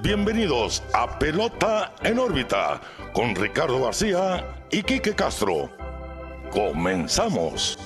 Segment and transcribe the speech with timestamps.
[0.00, 2.80] Bienvenidos a Pelota en órbita
[3.12, 5.70] con Ricardo García y Quique Castro.
[6.52, 7.76] Comenzamos.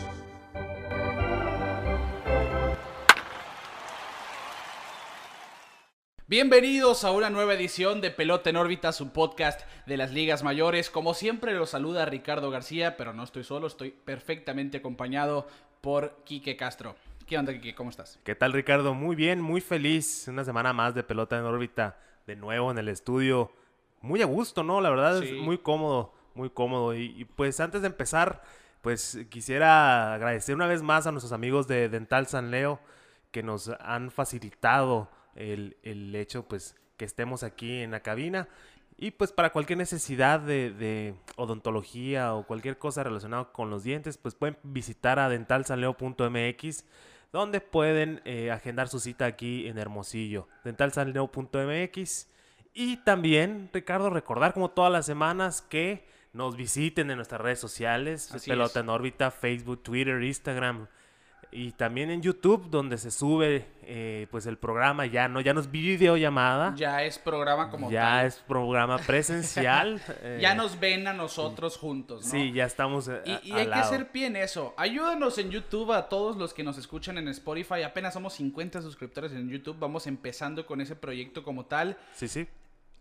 [6.26, 10.90] Bienvenidos a una nueva edición de Pelota en órbita, su podcast de las ligas mayores.
[10.90, 15.48] Como siempre los saluda Ricardo García, pero no estoy solo, estoy perfectamente acompañado
[15.80, 16.94] por Quique Castro.
[17.26, 17.74] ¿Qué onda, Quique?
[17.74, 18.18] ¿Cómo estás?
[18.24, 18.94] ¿Qué tal, Ricardo?
[18.94, 20.26] Muy bien, muy feliz.
[20.28, 23.52] Una semana más de pelota en órbita, de nuevo en el estudio.
[24.00, 24.80] Muy a gusto, ¿no?
[24.80, 25.26] La verdad Sí.
[25.28, 26.94] es muy cómodo, muy cómodo.
[26.94, 28.42] Y, y, pues antes de empezar,
[28.80, 32.80] pues quisiera agradecer una vez más a nuestros amigos de Dental San Leo
[33.30, 38.48] que nos han facilitado el, el hecho, pues, que estemos aquí en la cabina.
[38.98, 44.18] Y pues para cualquier necesidad de, de odontología o cualquier cosa relacionada con los dientes,
[44.18, 46.84] pues pueden visitar a dentalsanleo.mx
[47.32, 50.48] donde pueden eh, agendar su cita aquí en Hermosillo.
[50.64, 52.28] dentalsanleo.mx
[52.74, 58.32] y también, Ricardo, recordar como todas las semanas que nos visiten en nuestras redes sociales,
[58.32, 58.84] Así Pelota es.
[58.84, 60.86] en órbita, Facebook, Twitter, Instagram
[61.54, 65.60] y también en YouTube donde se sube eh, pues el programa ya no ya no
[65.60, 68.26] es videollamada, Ya es programa como ya tal.
[68.26, 70.00] es programa presencial.
[70.22, 72.30] eh, Ya nos ven a nosotros juntos, ¿no?
[72.30, 74.72] Sí, ya estamos eh, Y, hay que hacer pie en eso.
[74.78, 77.82] Ayúdanos en YouTube a todos los que nos escuchan en Spotify.
[77.82, 79.76] Apenas somos 50 suscriptores en YouTube.
[79.78, 81.98] Vamos empezando con ese proyecto como tal.
[82.14, 82.48] Sí, sí.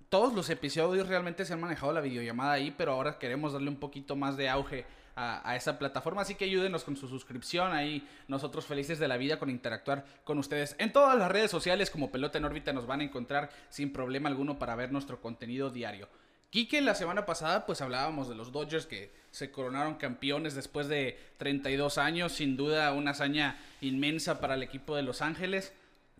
[0.10, 3.78] todos los episodios realmente se han manejado la videollamada ahí, pero ahora queremos darle un
[3.78, 6.22] poquito más de auge a, a esa plataforma.
[6.22, 7.72] Así que ayúdenos con su suscripción.
[7.74, 10.76] Ahí nosotros felices de la vida con interactuar con ustedes.
[10.80, 14.30] En todas las redes sociales como Pelota en órbita nos van a encontrar sin problema
[14.30, 16.10] alguno para ver nuestro contenido diario.
[16.50, 21.18] Quique, la semana pasada pues hablábamos de los Dodgers que se coronaron campeones después de
[21.38, 22.34] 32 años.
[22.34, 25.72] Sin duda una hazaña inmensa para el equipo de Los Ángeles.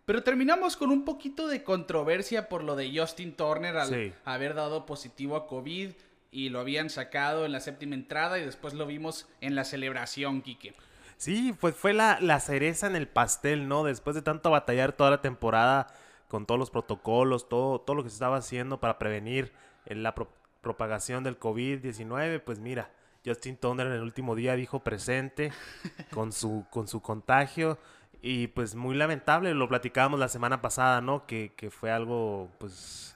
[0.06, 4.14] Pero terminamos con un poquito de controversia por lo de Justin Turner al Sí.
[4.26, 5.92] haber dado positivo a COVID
[6.32, 10.42] y lo habían sacado en la séptima entrada y después lo vimos en la celebración,
[10.42, 10.74] Quique.
[11.18, 13.84] Sí, pues fue la, la cereza en el pastel, ¿no?
[13.84, 15.88] Después de tanto batallar toda la temporada
[16.28, 19.52] con todos los protocolos, todo, todo lo que se estaba haciendo para prevenir
[19.86, 20.32] la pro-
[20.62, 22.90] propagación del COVID-19, pues mira,
[23.26, 25.52] Justin Turner en el último día dijo presente
[26.14, 27.78] con su, con su contagio
[28.22, 31.26] y pues muy lamentable, lo platicábamos la semana pasada, ¿no?
[31.28, 33.16] Que, que fue algo, pues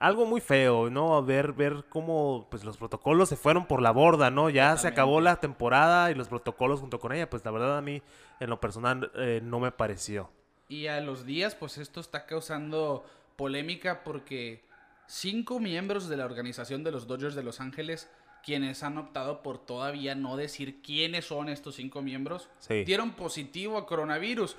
[0.00, 1.22] algo muy feo, ¿no?
[1.24, 4.50] Ver, ver cómo pues, los protocolos se fueron por la borda, ¿no?
[4.50, 7.82] Ya se acabó la temporada y los protocolos junto con ella, pues la verdad a
[7.82, 8.02] mí
[8.40, 10.30] en lo personal eh, no me pareció.
[10.68, 13.04] Y a los días, pues esto está causando
[13.36, 14.62] polémica porque
[15.06, 18.10] cinco miembros de la organización de los Dodgers de Los Ángeles,
[18.42, 22.84] quienes han optado por todavía no decir quiénes son estos cinco miembros, Sí.
[22.84, 24.56] dieron positivo a coronavirus.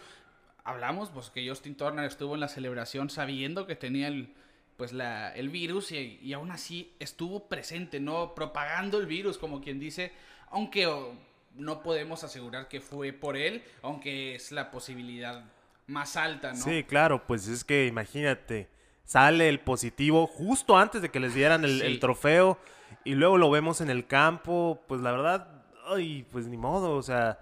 [0.63, 4.33] Hablamos, pues, que Justin Turner estuvo en la celebración sabiendo que tenía el,
[4.77, 8.35] pues, la, el virus y, y aún así estuvo presente, ¿no?
[8.35, 10.11] Propagando el virus, como quien dice,
[10.49, 11.13] aunque oh,
[11.55, 15.45] no podemos asegurar que fue por él, aunque es la posibilidad
[15.87, 16.63] más alta, ¿no?
[16.63, 18.67] Sí, claro, pues es que imagínate,
[19.03, 21.85] sale el positivo justo antes de que les dieran el, Sí.
[21.85, 22.57] el trofeo
[23.03, 27.03] y luego lo vemos en el campo, pues la verdad, ay, pues ni modo, o
[27.03, 27.39] sea,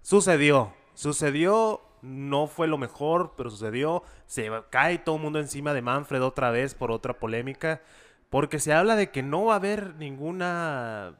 [0.00, 5.82] sucedió, sucedió, no fue lo mejor, pero sucedió, se cae todo el mundo encima de
[5.82, 7.80] Manfred otra vez por otra polémica,
[8.28, 11.14] porque se habla de que no va a haber ninguna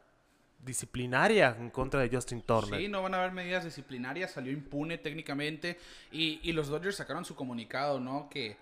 [0.65, 2.81] disciplinaria en contra de Justin Turner.
[2.81, 5.79] Sí, no van a haber medidas disciplinarias, salió impune técnicamente
[6.13, 8.29] y, y los Dodgers sacaron su comunicado, ¿no?
[8.29, 8.57] Que,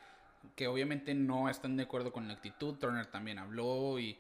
[0.57, 4.17] que obviamente no están de acuerdo con la actitud, Turner también habló y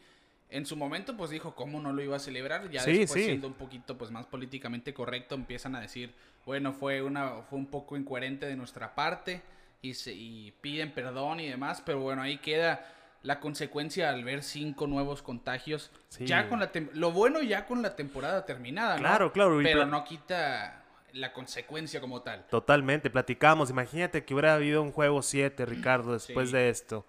[0.51, 3.27] en su momento pues dijo cómo no lo iba a celebrar, ya Sí, después sí.
[3.27, 6.15] siendo un poquito pues más políticamente correcto empiezan a decir,
[6.47, 9.43] bueno, fue, una, fue un poco incoherente de nuestra parte
[9.83, 12.87] y, se, y piden perdón y demás, pero bueno, ahí queda
[13.23, 15.91] la consecuencia al ver cinco nuevos contagios.
[16.09, 16.27] Sí.
[16.27, 19.01] Ya con la tem- lo bueno ya con la temporada terminada, ¿no?
[19.03, 22.47] Claro, claro, y Pero no quita la consecuencia como tal.
[22.49, 23.69] Totalmente, platicamos.
[23.71, 26.57] Imagínate que hubiera habido un juego 7, Ricardo, después Sí.
[26.57, 27.05] de esto.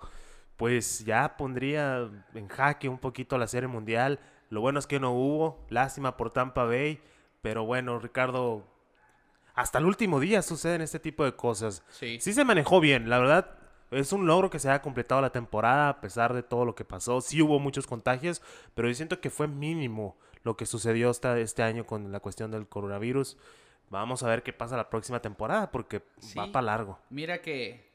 [0.57, 4.19] Pues ya pondría en jaque un poquito la serie mundial.
[4.49, 5.65] Lo bueno es que no hubo.
[5.69, 6.99] Lástima por Tampa Bay.
[7.41, 8.67] Pero bueno, Ricardo,
[9.61, 11.83] hasta el último día suceden este tipo de cosas.
[11.91, 12.17] Sí.
[12.19, 13.51] Sí se manejó bien, la verdad.
[13.91, 16.83] Es un logro que se haya completado la temporada a pesar de todo lo que
[16.83, 17.21] pasó.
[17.21, 18.41] Sí hubo muchos contagios,
[18.73, 22.49] pero yo siento que fue mínimo lo que sucedió hasta este año con la cuestión
[22.49, 23.37] del coronavirus.
[23.91, 26.01] Vamos a ver qué pasa la próxima temporada porque
[26.37, 26.97] va para largo.
[27.11, 27.85] Mira que,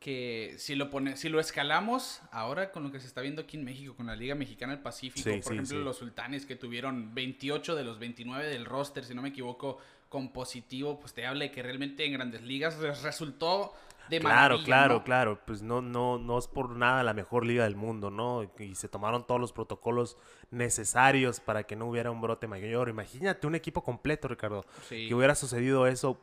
[0.00, 3.58] que si lo pone, si lo escalamos ahora con lo que se está viendo aquí
[3.58, 5.84] en México, con la Liga Mexicana del Pacífico, Sí, por sí, ejemplo, sí.
[5.84, 9.78] los sultanes que tuvieron 28 de los 29 del roster, si no me equivoco,
[10.10, 13.72] con positivo, pues te habla de que realmente en grandes ligas resultó
[14.08, 15.04] de Claro, claro, ¿no?
[15.04, 15.38] claro.
[15.46, 18.42] Pues no, no, no es por nada la mejor liga del mundo, ¿no?
[18.58, 20.16] Y se tomaron todos los protocolos
[20.50, 22.88] necesarios para que no hubiera un brote mayor.
[22.88, 24.64] Imagínate un equipo completo, Ricardo.
[24.88, 25.06] Sí.
[25.08, 26.18] Que hubiera sucedido eso.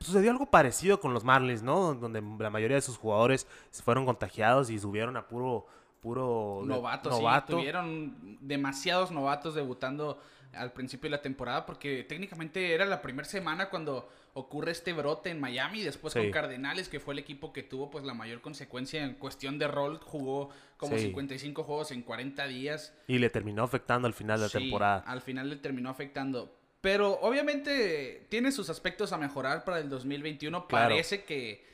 [0.00, 1.94] Sucedió algo parecido con los Marlins, ¿no?
[1.94, 5.66] Donde la mayoría de sus jugadores se fueron contagiados y subieron a puro,
[6.00, 7.12] puro novato.
[7.12, 7.22] sí.
[7.46, 10.18] Tuvieron demasiados novatos debutando
[10.54, 15.30] al principio de la temporada porque técnicamente era la primera semana cuando ocurre este brote
[15.30, 16.20] en Miami, después Sí.
[16.20, 19.66] con Cardenales, que fue el equipo que tuvo pues la mayor consecuencia en cuestión de
[19.68, 21.06] rol, jugó como Sí.
[21.06, 22.94] 55 juegos en 40 días.
[23.08, 25.00] Y le terminó afectando al final de la Sí, temporada.
[25.06, 26.56] Al final le terminó afectando.
[26.80, 30.66] Pero obviamente tiene sus aspectos a mejorar para el 2021.
[30.66, 30.90] Claro.
[30.90, 31.64] Parece que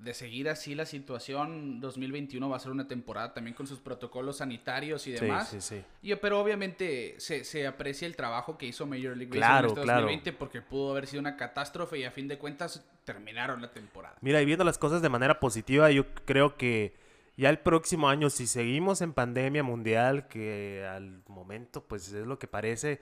[0.00, 4.38] de seguir así la situación, 2021 va a ser una temporada también con sus protocolos
[4.38, 5.48] sanitarios y Sí, demás.
[5.50, 5.82] sí, sí.
[6.02, 9.72] Y- pero obviamente se, se aprecia el trabajo que hizo Major League Baseball Claro, en
[9.74, 10.00] este claro.
[10.02, 14.16] 2020 porque pudo haber sido una catástrofe y a fin de cuentas terminaron la temporada.
[14.22, 16.94] Mira, y viendo las cosas de manera positiva, yo creo que
[17.36, 22.38] ya el próximo año, si seguimos en pandemia mundial, que al momento pues es lo
[22.38, 23.00] que parece.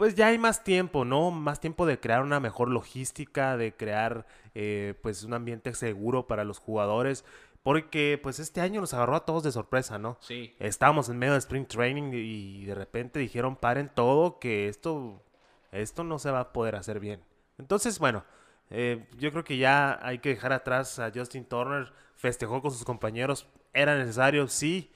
[0.00, 1.30] Pues ya hay más tiempo, ¿no?
[1.30, 6.42] Más tiempo de crear una mejor logística, de crear eh, pues un ambiente seguro para
[6.44, 7.22] los jugadores,
[7.62, 10.16] porque pues este año nos agarró a todos de sorpresa, ¿no?
[10.20, 10.56] Sí.
[10.58, 15.22] Estábamos en medio de Spring Training y de repente dijeron paren todo, que esto,
[15.70, 17.22] esto no se va a poder hacer bien.
[17.58, 18.24] Entonces, bueno,
[18.70, 22.84] eh, yo creo que ya hay que dejar atrás a Justin Turner, festejó con sus
[22.84, 24.90] compañeros, era necesario, sí,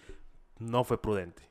[0.59, 1.43] no fue prudente.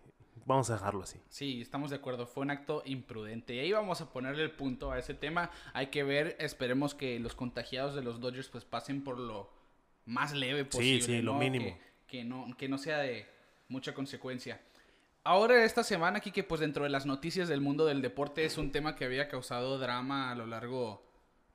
[0.46, 1.20] Vamos a dejarlo así.
[1.30, 3.56] Sí, estamos de acuerdo, fue un acto imprudente.
[3.56, 5.52] Y ahí vamos a ponerle el punto a ese tema.
[5.74, 9.50] Hay que ver, esperemos que los contagiados de los Dodgers pues pasen por lo
[10.06, 11.02] más leve posible.
[11.02, 11.40] sí, lo ¿no?
[11.40, 11.66] mínimo.
[12.08, 13.26] Que, que no, que no sea de
[13.70, 14.62] mucha consecuencia.
[15.24, 18.58] Ahora esta semana aquí que pues dentro de las noticias del mundo del deporte es
[18.58, 21.02] un tema que había causado drama a lo largo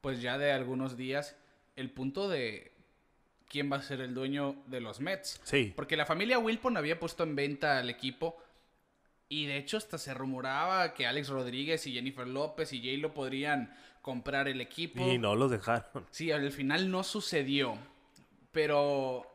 [0.01, 1.37] pues ya de algunos días.
[1.77, 2.73] El punto de
[3.49, 5.41] quién va a ser el dueño de los Mets.
[5.45, 8.39] Sí, Porque la familia Wilpon había puesto en venta al equipo.
[9.29, 13.75] Y de hecho hasta se rumoraba que Alex Rodríguez y Jennifer López y J-Lo podrían
[14.01, 15.07] comprar el equipo.
[15.07, 16.07] y no los dejaron.
[16.11, 17.77] Sí, al final no sucedió.
[18.53, 19.27] Pero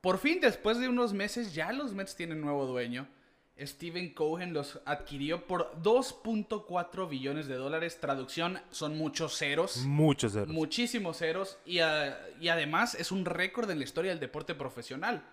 [0.00, 3.08] por fin, después de unos meses, ya los Mets tienen nuevo dueño.
[3.60, 7.98] Steven Cohen los adquirió por 2.4 billones de dólares.
[8.00, 9.78] Traducción, son muchos ceros.
[9.78, 10.48] Muchos ceros.
[10.48, 11.58] Muchísimos ceros.
[11.66, 15.24] Y, ah, y además es un récord en la historia del deporte profesional.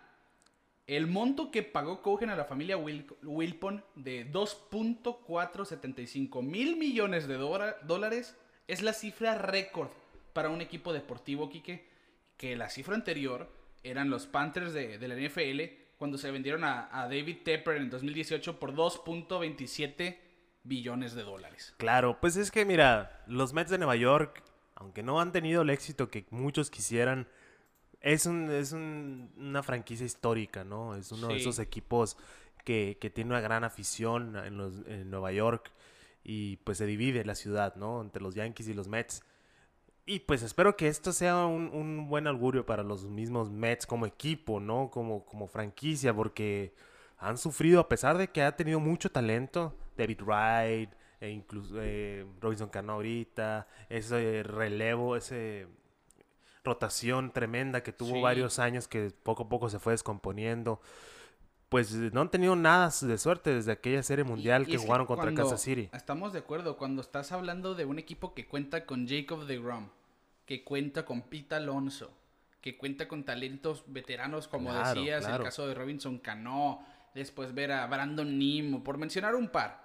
[0.87, 7.35] El monto que pagó Cohen a la familia Wil- Wilpon de 2.475 mil millones de
[7.37, 8.35] dólares
[8.67, 9.89] es la cifra récord
[10.33, 11.85] para un equipo deportivo, Quique.
[12.37, 13.49] Que la cifra anterior
[13.83, 15.61] eran los Panthers de, la NFL
[15.97, 20.17] cuando se vendieron a, a David Tepper en 2018 por 2.27
[20.63, 21.73] billones de dólares.
[21.77, 24.43] Claro, pues es que mira, los Mets de Nueva York,
[24.75, 27.29] aunque no han tenido el éxito que muchos quisieran,
[28.13, 30.95] es, un, es un- una franquicia histórica, ¿no?
[30.95, 32.17] Es uno de esos equipos
[32.63, 35.71] que, que tiene una gran afición en, los- en Nueva York
[36.23, 38.01] y pues se divide la ciudad, ¿no?
[38.01, 39.23] Entre los Yankees y los Mets.
[40.05, 44.05] Y pues espero que esto sea un, un buen augurio para los mismos Mets como
[44.05, 44.89] equipo, ¿no?
[44.91, 46.73] Como, como franquicia, porque
[47.17, 50.89] han sufrido, a pesar de que ha tenido mucho talento, David Wright,
[51.21, 55.67] e incluso eh, Robinson Cano ahorita, ese relevo, ese
[56.65, 58.21] rotación tremenda que tuvo Sí.
[58.21, 60.81] varios años que poco a poco se fue descomponiendo.
[61.69, 65.05] Pues no han tenido nada de suerte desde aquella serie mundial Y- y que jugaron
[65.07, 65.89] contra Kansas City.
[65.93, 69.89] Estamos de acuerdo, cuando estás hablando de un equipo que cuenta con Jacob de Grom,
[70.45, 72.12] que cuenta con Pete Alonso,
[72.62, 75.43] que cuenta con talentos veteranos, como Claro, decías, claro.
[75.43, 79.84] el caso de Robinson Cano, después ver a Brandon Nimo, por mencionar un par.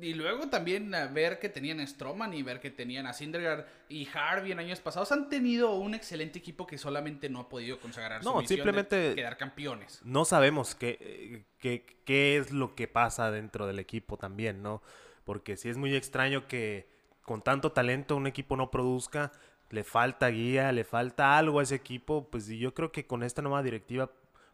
[0.00, 3.66] Y luego también a ver que tenían a Stroman y ver que tenían a Syndergaard
[3.88, 5.12] y Harvey en años pasados.
[5.12, 9.14] Han tenido un excelente equipo que solamente no ha podido consagrar su No, de simplemente-
[9.14, 10.00] quedar campeones.
[10.04, 14.82] no sabemos qué, eh, qué, qué es lo que pasa dentro del equipo también, ¿no?
[15.24, 16.88] Porque sí es muy extraño que
[17.22, 19.32] con tanto talento un equipo no produzca,
[19.68, 23.42] le falta guía, le falta algo a ese equipo, pues yo creo que con esta
[23.42, 24.10] nueva directiva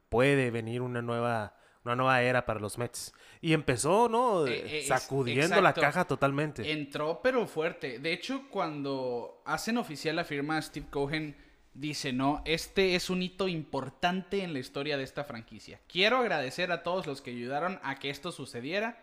[0.08, 3.14] puede venir una nueva una nueva era para los Mets.
[3.40, 4.46] Y empezó, ¿no?
[4.46, 6.70] Eh, eh, es- Sacudiendo la caja totalmente.
[6.72, 7.98] Entró, pero fuerte.
[7.98, 11.36] De hecho, cuando hacen oficial la firma, Steve Cohen
[11.74, 15.80] dice, no, este es un hito importante en la historia de esta franquicia.
[15.88, 18.98] Quiero agradecer a todos los que ayudaron a que esto sucediera,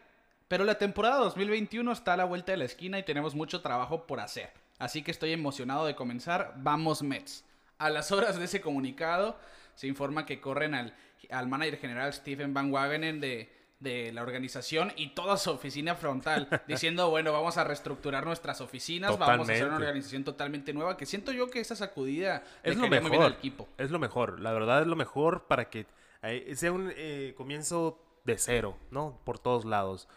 [0.48, 4.06] pero la temporada 2021 está a la vuelta de la esquina y tenemos mucho trabajo
[4.08, 4.52] por hacer.
[4.80, 6.56] Así que estoy emocionado de comenzar.
[6.58, 7.46] Vamos Mets.
[7.78, 9.38] A las horas de ese comunicado
[9.76, 10.96] se informa que corren al,
[11.32, 13.50] al manager general Stephen Van Wagenen de,
[13.80, 19.18] de la organización y toda su oficina frontal, diciendo, bueno, vamos a reestructurar nuestras oficinas,
[19.18, 22.82] vamos a hacer una organización totalmente nueva, que siento yo que esa sacudida Es lo
[22.82, 23.26] muy bien mejor.
[23.26, 23.68] al equipo.
[23.78, 24.40] Es lo mejor.
[24.40, 25.86] La verdad es lo mejor para que
[26.24, 29.20] eh, sea un eh, comienzo de cero, ¿no?
[29.26, 30.08] Por todos lados.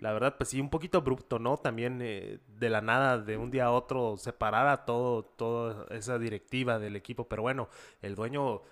[0.00, 1.58] La verdad, pues sí, un poquito abrupto, ¿no?
[1.58, 6.18] También eh, de la nada, de un día a otro, separar a todo, toda esa
[6.18, 7.28] directiva del equipo.
[7.28, 7.68] Pero bueno,
[8.02, 8.62] el dueño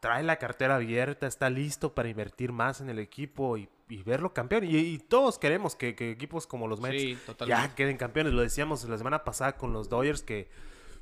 [0.00, 4.32] trae la cartera abierta, está listo para invertir más en el equipo y, y verlo
[4.32, 4.64] campeón.
[4.64, 8.32] Y, y todos queremos que, que equipos como los Mets Sí, ya queden campeones.
[8.32, 10.48] Lo decíamos la semana pasada con los Dodgers que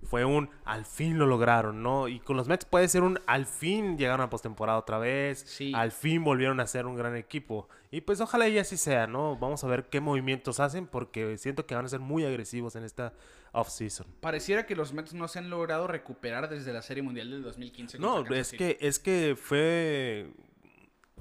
[0.02, 2.06] fue un al fin lo lograron, ¿no?
[2.06, 5.72] Y con los Mets puede ser un al fin llegaron a postemporada otra vez, Sí.
[5.74, 7.68] al fin volvieron a ser un gran equipo.
[7.90, 9.36] Y pues ojalá y así sea, ¿no?
[9.36, 12.84] Vamos a ver qué movimientos hacen porque siento que van a ser muy agresivos en
[12.84, 13.14] esta
[13.56, 14.06] off-season.
[14.20, 17.98] Pareciera que los Mets no se han logrado recuperar desde la Serie Mundial del 2015.
[17.98, 20.32] No, es que, es que fue,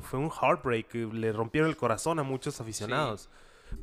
[0.02, 3.30] fue un heartbreak, le rompieron el corazón a muchos aficionados.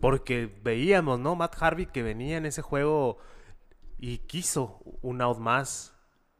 [0.00, 1.34] Porque veíamos, ¿no?
[1.34, 3.18] Matt Harvey que venía en ese juego
[3.98, 5.94] y quiso un out más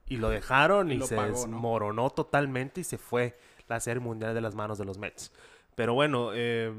[0.06, 1.54] y lo dejaron Y y, lo se pagó, ¿no?
[1.54, 3.38] desmoronó totalmente y se fue
[3.68, 5.32] la serie mundial de las manos de los Mets.
[5.74, 6.72] Pero bueno, eh,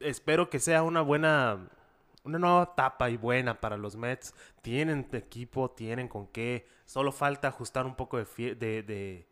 [0.00, 1.68] espero que sea una buena,
[2.24, 4.34] una nueva etapa y buena para los Mets.
[4.62, 6.66] Tienen equipo, tienen con qué.
[6.86, 9.26] Solo falta ajustar un poco de, de, de-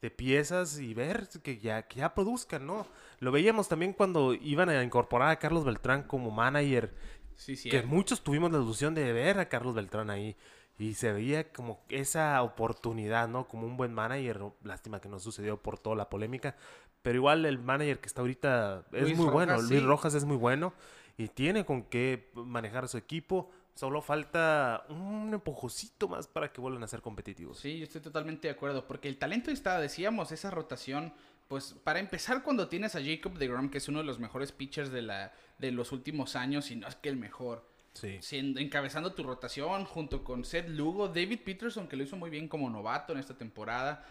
[0.00, 2.86] de piezas y ver que ya, que ya produzcan, ¿no?
[3.20, 6.92] Lo veíamos también cuando iban a incorporar a Carlos Beltrán como manager
[7.36, 7.70] Sí, sí.
[7.70, 10.36] que muchos tuvimos la ilusión de ver a Carlos Beltrán ahí
[10.76, 13.46] y se veía como esa oportunidad, ¿no?
[13.46, 14.40] Como un buen manager.
[14.64, 16.56] Lástima que no sucedió por toda la polémica,
[17.02, 19.60] pero igual el manager que está ahorita es Luis muy bueno.
[19.60, 19.82] Luis.
[19.84, 20.72] Rojas es muy bueno
[21.16, 23.50] y tiene con qué manejar su equipo.
[23.74, 27.58] Solo falta un empujocito más para que vuelvan a ser competitivos.
[27.58, 31.14] Sí, yo estoy totalmente de acuerdo, porque el talento está, decíamos, esa rotación,
[31.48, 34.90] pues para empezar cuando tienes a Jacob DeGrom, que es uno de los mejores pitchers
[34.92, 38.16] de, la, de los últimos años, y no es que el mejor, Sí.
[38.22, 42.48] siendo, encabezando tu rotación junto con Seth Lugo, David Peterson, que lo hizo muy bien
[42.48, 44.06] como novato en esta temporada.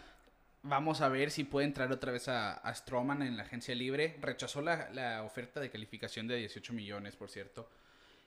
[0.64, 4.16] Vamos a ver si pueden traer otra vez a, a Stroman en la agencia libre.
[4.20, 7.68] Rechazó la, la oferta de calificación de 18 millones, por cierto.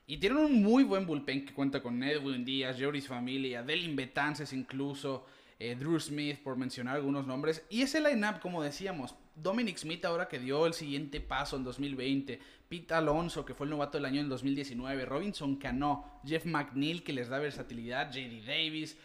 [0.06, 4.54] Y tienen un muy buen bullpen que cuenta con Edwin Díaz, Joris Familia, Delin Betances
[4.54, 5.26] incluso,
[5.58, 7.66] eh, Drew Smith, por mencionar algunos nombres.
[7.70, 12.40] Y ese line-up, como decíamos, Dominic Smith ahora que dio el siguiente paso en 2020,
[12.68, 17.14] Pete Alonso, que fue el novato del año en 2019, Robinson Cano, Jeff McNeil, que
[17.14, 18.98] les da versatilidad, JD Davis.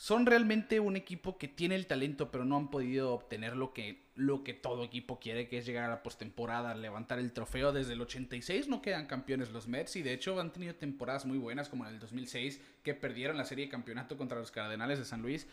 [0.00, 4.00] Son realmente un equipo que tiene el talento, pero no han podido obtener lo que,
[4.14, 7.70] lo que todo equipo quiere, que es llegar a la postemporada, levantar el trofeo.
[7.70, 11.36] Desde el 86 no quedan campeones los Mets y de hecho han tenido temporadas muy
[11.36, 15.04] buenas, como en el 2006, que perdieron la serie de campeonato contra los Cardenales de
[15.04, 15.46] San Luis.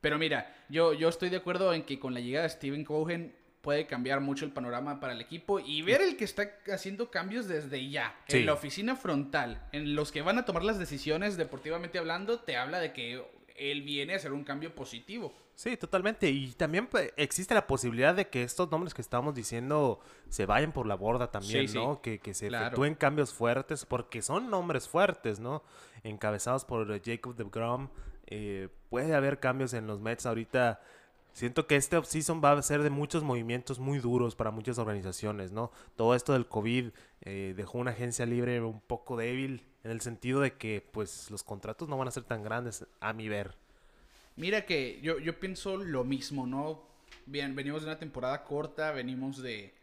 [0.00, 3.34] Pero mira, yo, yo estoy de acuerdo en que con la llegada de Steven Cohen
[3.60, 7.48] puede cambiar mucho el panorama para el equipo y ver el que está haciendo cambios
[7.48, 8.38] desde ya, Sí.
[8.38, 12.56] en la oficina frontal, en los que van a tomar las decisiones deportivamente hablando, te
[12.56, 13.22] habla de que
[13.60, 15.32] él viene a hacer un cambio positivo.
[15.54, 16.30] Sí, totalmente.
[16.30, 20.00] Y también pues, existe la posibilidad de que estos nombres que estamos diciendo
[20.30, 21.78] se vayan por la borda también, Sí, sí.
[21.78, 22.00] ¿no?
[22.00, 22.66] Que, que se Claro.
[22.68, 25.62] efectúen cambios fuertes, porque son nombres fuertes, ¿no?
[26.02, 27.90] Encabezados por eh, Jacob de Grom.
[28.26, 30.80] Eh, puede haber cambios en los Mets ahorita.
[31.32, 35.52] Siento que este offseason va a ser de muchos movimientos muy duros para muchas organizaciones,
[35.52, 35.70] ¿no?
[35.96, 36.90] Todo esto del COVID
[37.22, 41.42] eh, dejó una agencia libre un poco débil en el sentido de que, pues, los
[41.42, 43.56] contratos no van a ser tan grandes a mi ver.
[44.36, 46.82] Mira que yo, yo pienso lo mismo, ¿no?
[47.26, 49.74] Bien, venimos de una temporada corta, venimos de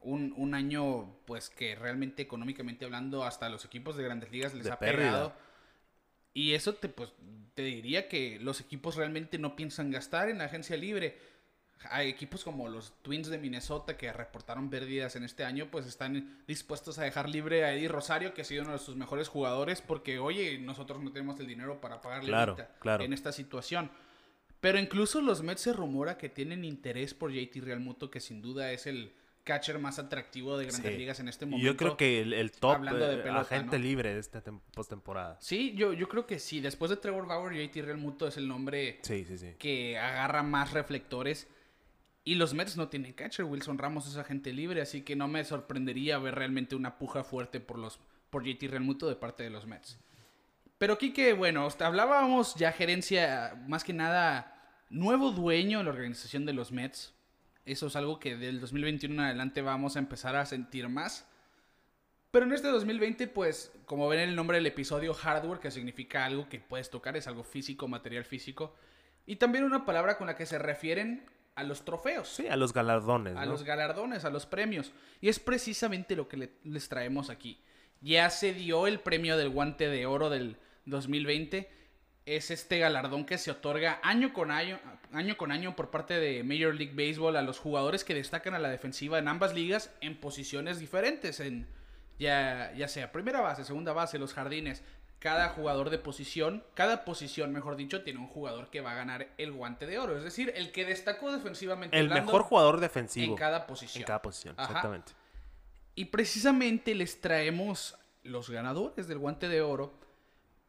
[0.00, 4.64] un, un año, pues que realmente económicamente hablando, hasta los equipos de grandes ligas les
[4.64, 5.06] De ha pérdida.
[5.10, 5.32] pegado.
[6.38, 7.12] Y eso te, pues,
[7.54, 11.18] te diría que los equipos realmente no piensan gastar en la agencia libre.
[11.90, 16.38] Hay equipos como los Twins de Minnesota que reportaron pérdidas en este año, pues están
[16.46, 19.80] dispuestos a dejar libre a Eddie Rosario, que ha sido uno de sus mejores jugadores,
[19.82, 23.02] porque oye, nosotros no tenemos el dinero para pagarle Claro, claro.
[23.02, 23.90] en esta situación.
[24.60, 28.70] Pero incluso los Mets se rumora que tienen interés por JT Realmuto, que sin duda
[28.70, 29.12] es el
[29.48, 30.98] catcher más atractivo de grandes Sí.
[30.98, 31.64] ligas en este momento.
[31.66, 33.82] yo creo que el, el top hablando de eh, pelota, agente ¿no?
[33.84, 35.38] libre de esta tem- postemporada.
[35.40, 36.60] Sí, yo, yo creo que sí.
[36.60, 39.54] Después de Trevor Bauer, JT Realmuto es el nombre Sí, sí, sí.
[39.58, 41.48] que agarra más reflectores.
[42.24, 43.46] Y los Mets no tienen catcher.
[43.46, 47.58] Wilson Ramos es agente libre, así que no me sorprendería ver realmente una puja fuerte
[47.60, 49.98] por los por JT Realmuto de parte de los Mets.
[50.76, 54.54] Pero Kike, bueno, hasta hablábamos ya gerencia, más que nada,
[54.90, 57.14] nuevo dueño en la organización de los Mets.
[57.70, 61.26] Eso es algo que del 2021 en adelante vamos a empezar a sentir más.
[62.30, 66.24] Pero en este 2020, pues, como ven en el nombre del episodio, hardware, que significa
[66.24, 68.74] algo que puedes tocar, es algo físico, material físico.
[69.26, 72.28] Y también una palabra con la que se refieren a los trofeos.
[72.28, 73.36] Sí, a los galardones.
[73.36, 73.52] A ¿no?
[73.52, 74.92] los galardones, a los premios.
[75.20, 77.60] Y es precisamente lo que le- les traemos aquí.
[78.00, 80.56] Ya se dio el premio del guante de oro del
[80.86, 81.70] 2020.
[82.28, 84.78] Es este galardón que se otorga año con año,
[85.12, 88.58] año con año por parte de Major League Baseball a los jugadores que destacan a
[88.58, 91.40] la defensiva en ambas ligas en posiciones diferentes.
[91.40, 91.66] En,
[92.18, 94.82] ya, ya sea primera base, segunda base, los jardines.
[95.20, 99.28] Cada jugador de posición, cada posición, mejor dicho, tiene un jugador que va a ganar
[99.38, 100.14] el guante de oro.
[100.14, 101.98] Es decir, el que destacó defensivamente.
[101.98, 103.32] El mejor jugador defensivo.
[103.32, 104.02] en cada posición.
[104.02, 104.66] En cada posición, Ajá.
[104.66, 105.12] exactamente.
[105.94, 109.94] Y precisamente les traemos los ganadores del guante de oro.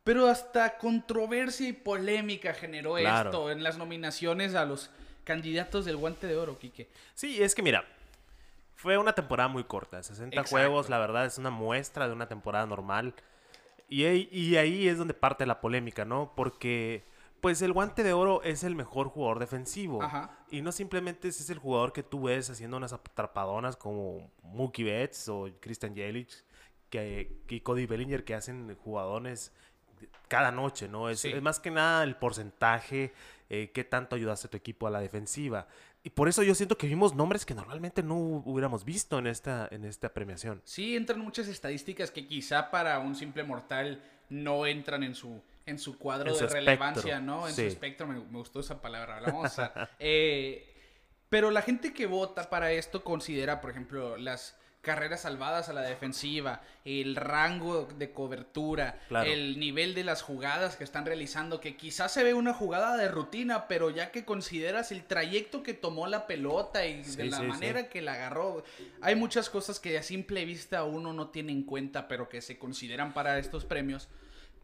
[0.10, 3.30] Pero hasta controversia y polémica generó Claro.
[3.30, 4.90] esto en las nominaciones a los
[5.24, 6.90] candidatos del guante de oro, Quique.
[7.14, 7.86] Sí, es que mira,
[8.74, 10.02] fue una temporada muy corta.
[10.02, 10.50] 60 Exacto.
[10.50, 13.14] juegos, la verdad, es una muestra de una temporada normal.
[13.88, 16.34] Y ahí, y ahí es donde parte la polémica, ¿no?
[16.36, 17.04] Porque,
[17.40, 20.02] pues, el guante de oro es el mejor jugador defensivo.
[20.02, 20.40] Ajá.
[20.50, 25.30] Y no simplemente es el jugador que tú ves haciendo unas atrapadonas como Mookie Betts
[25.30, 26.44] o Christian Yelich
[26.90, 29.54] que, y Cody Bellinger que hacen jugadores
[30.28, 31.10] cada noche, ¿no?
[31.10, 31.30] Es, Sí.
[31.30, 33.14] es más que nada el porcentaje,
[33.50, 35.68] eh, qué tanto ayudaste a tu equipo a la defensiva.
[36.04, 39.68] Y por eso yo siento que vimos nombres que normalmente no hubiéramos visto en esta,
[39.72, 40.62] en esta premiación.
[40.64, 45.78] Sí, entran muchas estadísticas que quizá para un simple mortal no entran en su, en
[45.78, 47.48] su cuadro En su de relevancia, ¿no?
[47.48, 47.64] En sí.
[47.64, 49.90] su espectro, me, me gustó esa palabra, la vamos a...
[50.00, 50.66] eh,
[51.28, 54.58] pero la gente que vota para esto considera, por ejemplo, las
[54.90, 59.30] carreras salvadas a la defensiva, el rango de cobertura, Claro.
[59.32, 63.08] el nivel de las jugadas que están realizando, que quizás se ve una jugada de
[63.08, 67.38] rutina, pero ya que consideras el trayecto que tomó la pelota y de Sí, la
[67.38, 67.48] sí, sí.
[67.50, 68.64] manera que la agarró,
[69.02, 72.58] hay muchas cosas que a simple vista uno no tiene en cuenta, pero que se
[72.58, 74.10] consideran para estos premios.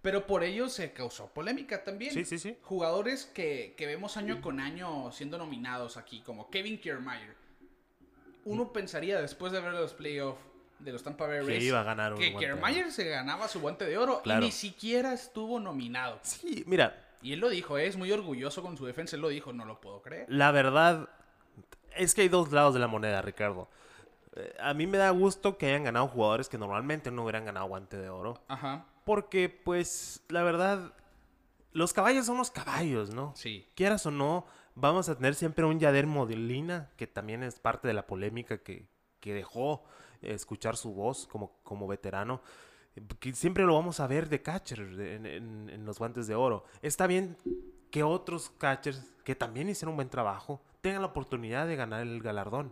[0.02, 2.14] Pero por ello se causó polémica también.
[2.14, 2.58] Sí, sí, sí.
[2.64, 7.36] Jugadores que, que vemos año con año siendo nominados aquí, como Kevin Kiermaier.
[8.46, 10.40] Uno pensaría después de ver los playoffs
[10.80, 12.36] de los Tampa Bay Que Rays iba a ganar un que.
[12.36, 14.42] Kiermaier se ganaba su guante de oro Claro.
[14.42, 16.20] y ni siquiera estuvo nominado.
[16.22, 17.88] Sí, mira, Y él lo dijo, ¿eh?
[17.88, 20.26] es muy orgulloso con su defensa, él lo dijo, no lo puedo creer.
[20.30, 21.10] La verdad
[21.96, 23.68] es que hay dos lados de la moneda, Ricardo.
[24.36, 27.66] Eh, A mí me da gusto que hayan ganado jugadores que normalmente no hubieran ganado
[27.68, 28.44] guante de oro.
[28.48, 30.92] Ajá, Porque, pues, la verdad,
[31.72, 33.32] los caballos son los caballos, ¿no?
[33.36, 33.66] sí.
[33.76, 37.94] Quieras o no, vamos a tener siempre un Yader Modelina, que también es parte de
[37.94, 38.88] la polémica que,
[39.20, 39.84] que dejó
[40.22, 42.42] eh, escuchar su voz como, como veterano.
[43.20, 46.64] Que siempre lo vamos a ver de catcher en, en- los guantes de oro.
[46.82, 47.36] Está bien
[47.92, 52.22] que otros catchers que también hicieron un buen trabajo tengan la oportunidad de ganar el
[52.22, 52.72] galardón.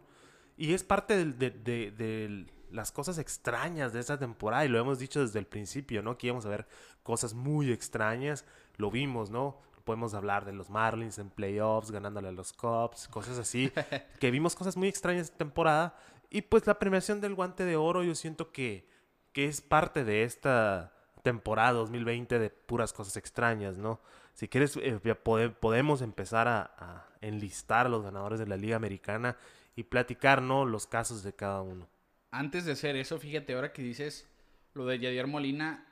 [0.56, 4.64] Y es parte de, de- de las cosas extrañas de esta temporada.
[4.66, 6.18] Y lo hemos dicho desde el principio, ¿no?
[6.18, 6.68] Que íbamos a ver
[7.04, 8.46] cosas muy extrañas.
[8.78, 9.60] Lo vimos, ¿no?
[9.84, 13.72] Podemos hablar de los Marlins en playoffs, ganándole a los Cubs, cosas así.
[14.20, 15.96] que vimos cosas muy extrañas esta temporada.
[16.30, 18.88] Y pues la premiación del guante de oro, yo siento que,
[19.34, 24.02] que es parte de esta temporada 2020 de puras cosas extrañas, ¿no?
[24.34, 28.76] Si quieres, eh, pode- podemos empezar a, a enlistar a los ganadores de la Liga
[28.76, 29.38] Americana
[29.76, 30.66] y platicar, ¿no?
[30.66, 31.88] Los casos de cada uno.
[32.32, 34.28] Antes de hacer eso, fíjate, ahora que dices
[34.74, 35.86] lo de Yadier Molina,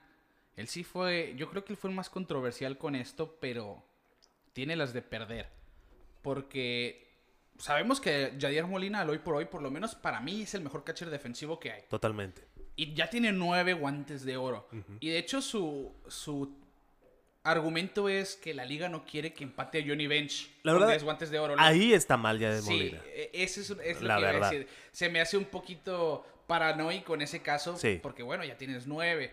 [0.58, 3.84] él sí fue, yo creo que él fue el más controversial con esto, pero
[4.54, 5.50] tiene las de perder.
[6.22, 7.08] Porque
[7.58, 10.62] sabemos que Yadier Molina, al hoy por hoy, por lo menos para mí, es el
[10.62, 11.84] mejor catcher defensivo que hay.
[11.90, 12.44] Totalmente.
[12.76, 14.68] Y ya tiene nueve guantes de oro.
[15.00, 16.56] Y de hecho su, su
[17.44, 21.04] argumento es que la liga no quiere que empate a Johnny Bench La verdad, 10
[21.04, 21.56] guantes de oro.
[21.58, 23.02] Ahí está mal ya de Sí, Molina.
[23.08, 24.52] e- ese es, es lo La que iba a verdad.
[24.52, 24.68] decir.
[24.92, 28.00] Se me hace un poquito paranoico en ese caso, Sí.
[28.02, 29.32] porque bueno, ya tienes nueve.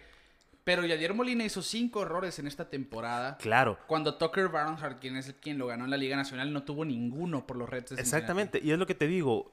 [0.68, 3.38] Pero Yadier Molina hizo cinco errores en esta temporada.
[3.38, 3.78] Claro.
[3.87, 6.85] Cuando Tucker Barnhart, quien es el- quien lo ganó en la Liga Nacional, no tuvo
[6.85, 7.92] ninguno por los Reds.
[7.92, 8.61] Exactamente.
[8.62, 9.50] Y es lo que te digo.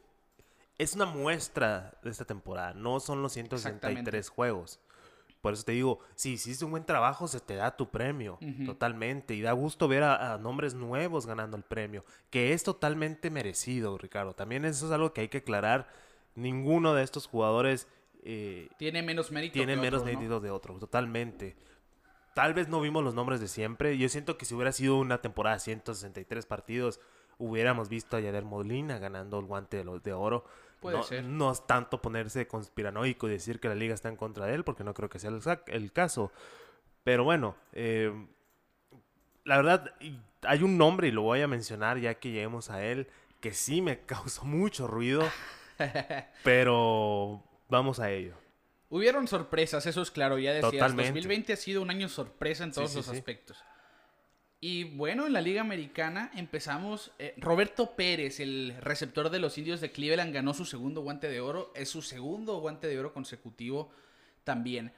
[0.78, 2.74] Es una muestra de esta temporada.
[2.74, 4.82] No son los 163 juegos.
[5.40, 8.38] Por eso te digo, si hiciste un buen trabajo, se te da tu premio.
[8.66, 9.36] Totalmente.
[9.36, 12.04] Y da gusto ver a, a nombres nuevos ganando el premio.
[12.30, 14.34] Que es totalmente merecido, Ricardo.
[14.34, 15.88] También eso es algo que hay que aclarar.
[16.36, 17.88] Ninguno de estos jugadores
[18.26, 19.54] eh, Tiene menos mérito.
[19.54, 20.20] tiene que menos otros, ¿no?
[20.20, 20.80] mérito de otros.
[20.80, 21.56] Totalmente.
[22.34, 23.98] Tal vez no vimos los nombres de siempre.
[23.98, 27.00] Yo siento que si hubiera sido una temporada de 163 partidos,
[27.38, 30.44] hubiéramos visto a Yader Molina ganando el guante de, oro.
[30.82, 31.24] Puede no, ser.
[31.24, 34.64] No es tanto ponerse conspiranoico y decir que la liga está en contra de él,
[34.64, 35.32] porque no creo que sea
[35.68, 36.32] el, caso.
[37.04, 38.12] Pero bueno, eh,
[39.44, 39.94] la verdad,
[40.42, 43.08] hay un nombre, y lo voy a mencionar ya que lleguemos a él,
[43.40, 45.24] que sí me causó mucho ruido,
[46.44, 48.36] pero vamos a ello.
[48.90, 50.72] Hubieron sorpresas, eso es claro, ya decías.
[50.72, 51.12] Totalmente.
[51.12, 53.12] 2020 ha sido un año sorpresa en todos sí, los sí.
[53.12, 53.58] aspectos.
[54.62, 57.12] Y bueno, en la Liga Americana empezamos.
[57.20, 61.42] eh, Roberto Pérez, el receptor de los indios de Cleveland, ganó su segundo guante de
[61.42, 61.72] oro.
[61.76, 63.92] Es su segundo guante de oro consecutivo
[64.44, 64.94] también.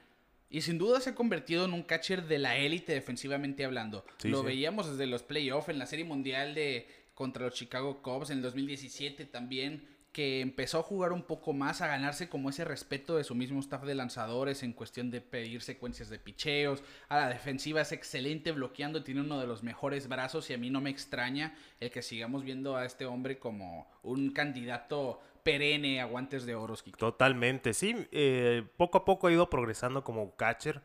[0.50, 4.06] Y sin duda se ha convertido en un catcher de la élite defensivamente hablando.
[4.22, 8.38] Lo veíamos desde los playoffs en la Serie Mundial de contra los Chicago Cubs en
[8.38, 9.86] el 2017 también,
[10.18, 13.60] que empezó a jugar un poco más, a ganarse como ese respeto de su mismo
[13.60, 16.82] staff de lanzadores en cuestión de pedir secuencias de picheos.
[17.08, 20.70] A la defensiva es excelente bloqueando, tiene uno de los mejores brazos y a mí
[20.70, 26.06] no me extraña el que sigamos viendo a este hombre como un candidato perenne a
[26.06, 26.74] guantes de oro.
[26.96, 27.94] Totalmente, sí.
[28.10, 30.82] eh, poco a poco ha ido progresando como catcher.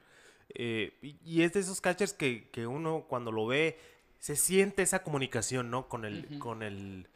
[0.49, 3.79] eh, y, es de esos catchers que, que uno cuando lo ve
[4.19, 5.89] se siente esa comunicación, ¿no?
[5.89, 7.07] Con el, con el,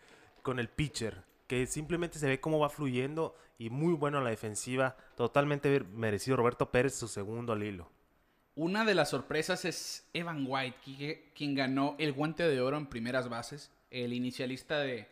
[0.41, 1.26] con el pitcher.
[1.47, 4.95] Que simplemente se ve cómo va fluyendo y muy bueno la defensiva.
[5.15, 7.89] Totalmente merecido Roberto Pérez su segundo al hilo.
[8.55, 13.29] Una de las sorpresas es Evan White, quien ganó el guante de oro en primeras
[13.29, 15.07] bases, el inicialista de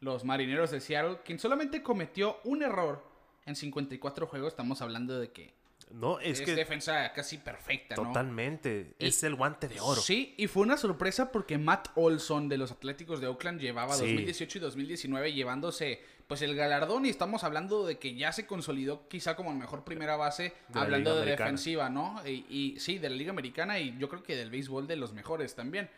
[0.00, 3.02] los Marineros de Seattle, quien solamente cometió un error
[3.46, 4.52] en 54 juegos.
[4.52, 5.54] Estamos hablando de que
[5.90, 8.04] No, es, es, que defensa casi perfecta, ¿no?
[8.08, 8.94] totalmente.
[8.98, 10.00] Y- es el guante de oro.
[10.00, 14.00] Sí, y fue una sorpresa porque Matt Olson de los Atléticos de Oakland llevaba Sí.
[14.06, 19.06] 2018 y 2019 llevándose pues el galardón y estamos hablando de que ya se consolidó
[19.08, 21.50] quizá como el mejor primera base De hablando de Americana.
[21.50, 22.20] defensiva, ¿no?
[22.26, 25.12] Y, y sí, de la Liga Americana y yo creo que del béisbol de los
[25.12, 25.90] mejores también.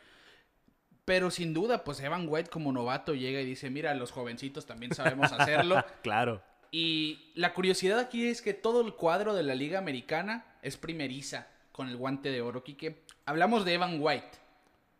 [1.04, 4.92] Pero sin duda, pues Evan White como novato llega y dice, mira, los jovencitos también
[4.94, 5.82] sabemos hacerlo.
[6.02, 6.42] Claro.
[6.70, 11.48] Y la curiosidad aquí es que todo el cuadro de la Liga Americana es primeriza
[11.72, 13.02] con el guante de oro, Quique.
[13.24, 14.38] Hablamos de Evan White.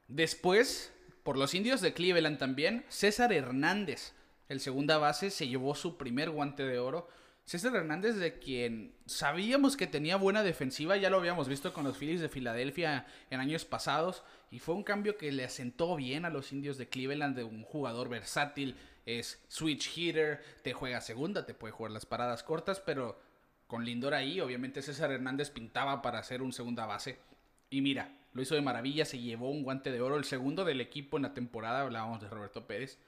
[0.08, 4.12] Después, por los indios de Cleveland también, César Hernández,
[4.48, 7.08] el segunda base, se llevó su primer guante de oro.
[7.44, 11.96] César Hernández, de quien sabíamos que tenía buena defensiva, ya lo habíamos visto con los
[11.96, 16.30] Phillies de Filadelfia en años pasados, y fue un cambio que le asentó bien a
[16.30, 21.54] los indios de Cleveland de un jugador versátil, es switch hitter, te juega segunda, te
[21.54, 23.18] puede jugar las paradas cortas, pero
[23.66, 27.18] con Lindor ahí, obviamente César Hernández pintaba para ser un segunda base.
[27.70, 30.80] Y mira, lo hizo de maravilla, se llevó un guante de oro, el segundo del
[30.80, 32.98] equipo en la temporada, hablábamos de Roberto Pérez.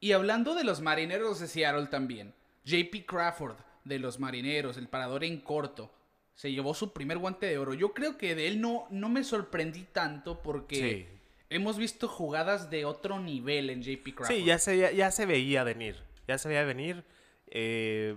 [0.00, 5.22] Y hablando de los marineros de Seattle también, JP Crawford de los marineros, el parador
[5.22, 5.92] en corto,
[6.34, 7.74] se llevó su primer guante de oro.
[7.74, 11.15] Yo creo que de él no, no me sorprendí tanto porque Sí.
[11.50, 14.36] Hemos visto jugadas de otro nivel en JP Crawford.
[14.36, 15.96] Sí, ya se, ya, ya se veía venir.
[16.26, 17.04] Ya se veía venir.
[17.48, 18.16] Eh,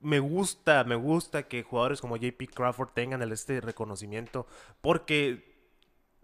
[0.00, 4.46] me gusta, me gusta que jugadores como JP Crawford tengan el- este reconocimiento.
[4.80, 5.50] Porque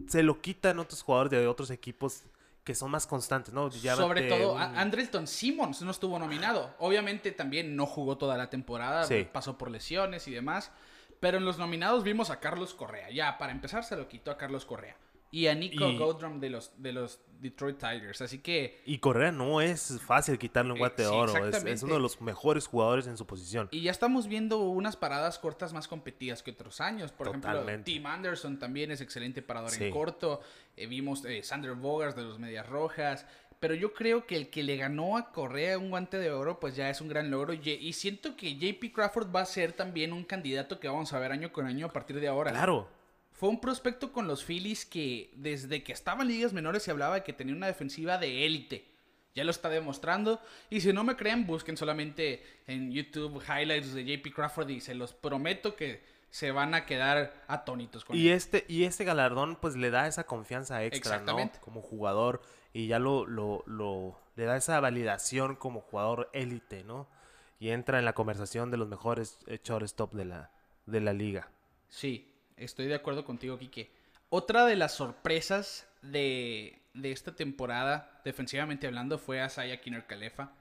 [0.07, 2.23] se lo quitan otros jugadores de otros equipos
[2.63, 3.71] que son más constantes, ¿no?
[3.71, 6.73] Sobre todo, un- Andrelton Simmons no estuvo nominado.
[6.79, 9.25] Obviamente también no jugó toda la temporada, Sí.
[9.31, 10.71] pasó por lesiones y demás.
[11.19, 13.09] Pero en los nominados vimos a Carlos Correa.
[13.09, 14.95] Ya, para empezar, se lo quitó a Carlos Correa.
[15.31, 18.21] Y a Nico Y- Goldrum de los, de los Detroit Tigers.
[18.21, 18.81] Así que.
[18.85, 21.47] Y Correa no es fácil quitarle un Eh, guante de sí, oro.
[21.47, 23.67] Es- uno de los mejores jugadores en su posición.
[23.71, 27.11] Y ya estamos viendo unas paradas cortas más competidas que otros años.
[27.11, 27.91] Por ejemplo, Totalmente.
[27.91, 29.83] Tim Anderson también es excelente parador Sí.
[29.85, 30.39] en corto.
[30.77, 33.25] Eh, vimos eh, Sander Bogars de los Medias Rojas.
[33.59, 36.75] Pero yo creo que el que le ganó a Correa un guante de oro, pues
[36.75, 37.53] ya es un gran logro.
[37.53, 41.19] Y, y siento que JP Crawford va a ser también un candidato que vamos a
[41.19, 42.51] ver año con año a partir de ahora.
[42.51, 42.87] Claro.
[43.37, 47.15] Fue un prospecto con los Phillies que desde que estaba en ligas menores se hablaba
[47.15, 48.85] de que tenía una defensiva de élite.
[49.35, 50.41] Ya lo está demostrando.
[50.71, 54.95] Y si no me creen, busquen solamente en YouTube highlights de JP Crawford y se
[54.95, 58.33] los prometo que se van a quedar atónitos con Y él.
[58.33, 61.51] este, y este galardón pues le da esa confianza extra, ¿no?
[61.61, 62.41] Como jugador
[62.73, 67.07] y ya lo, lo, lo- le da esa validación como jugador élite, ¿no?
[67.59, 70.51] Y entra en la conversación de los mejores shortstop de la,
[70.87, 71.49] de la liga.
[71.89, 73.89] Sí, estoy de acuerdo contigo, Quique.
[74.29, 80.51] Otra de las sorpresas de, de esta temporada, defensivamente hablando, fue Asaya Kinner Calefa,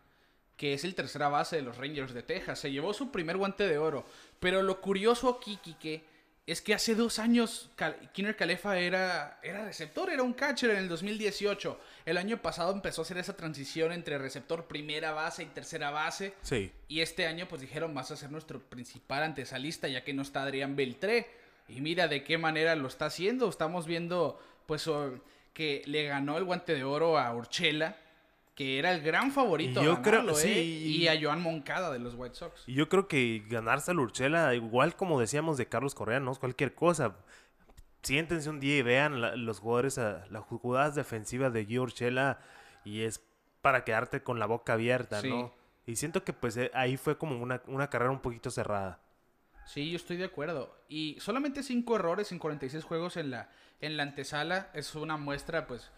[0.57, 2.61] que es el tercera base de los Rangers de Texas.
[2.61, 4.05] Se llevó su primer guante de oro.
[4.39, 6.05] Pero lo curioso aquí, Quique,
[6.47, 7.71] es que hace dos años
[8.13, 11.81] Kinner Calefa era, era receptor, era un catcher en el 2018.
[12.05, 16.35] El año pasado empezó a hacer esa transición entre receptor primera base y tercera base.
[16.43, 16.71] Sí.
[16.87, 20.45] Y este año pues dijeron vas a ser nuestro principal antesalista ya que no está
[20.45, 21.27] Adrián Beltré.
[21.69, 23.49] Y mira de qué manera lo está haciendo.
[23.49, 24.89] Estamos viendo pues
[25.53, 27.97] que le ganó el guante de oro a Urchela,
[28.55, 29.81] que era el gran favorito.
[29.81, 30.63] Y yo a creo- ganarlo, sí, ¿eh?
[30.63, 32.65] y- Y a Joan Moncada de los White Sox.
[32.67, 36.39] Y yo creo que ganarse a Urchela, igual como decíamos de Carlos Correa, no es
[36.39, 37.17] cualquier cosa.
[38.03, 42.39] Siéntense un día y vean la- los jugadores, a- las jugadas defensivas de Gio Urchela
[42.85, 43.21] y es
[43.63, 45.29] para quedarte con la boca abierta, Sí.
[45.29, 45.53] ¿no?
[45.87, 49.01] Y siento que pues eh, ahí fue como una, una carrera un poquito cerrada.
[49.67, 50.75] Sí, yo estoy de acuerdo.
[50.89, 53.51] Y solamente cinco errores en 46 juegos en la,
[53.81, 55.91] en la antesala es una muestra, pues,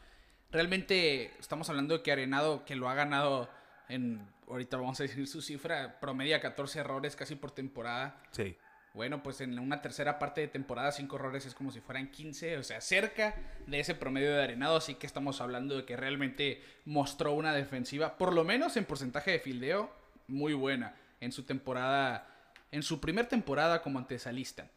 [0.51, 3.49] realmente estamos hablando de que Arenado, que lo ha ganado
[3.89, 8.21] en, ahorita vamos a decir su cifra, promedia 14 errores casi por temporada.
[8.33, 8.57] Sí.
[8.95, 12.59] Bueno, pues en una tercera parte de temporada, cinco errores es como si fueran 15,
[12.59, 13.35] o sea, cerca
[13.67, 14.77] de ese promedio de arenado.
[14.77, 19.31] Así que estamos hablando de que realmente mostró una defensiva, por lo menos en porcentaje
[19.31, 19.93] de fildeo,
[20.27, 22.38] muy buena en su temporada,
[22.73, 24.69] en su primer temporada como antesalista.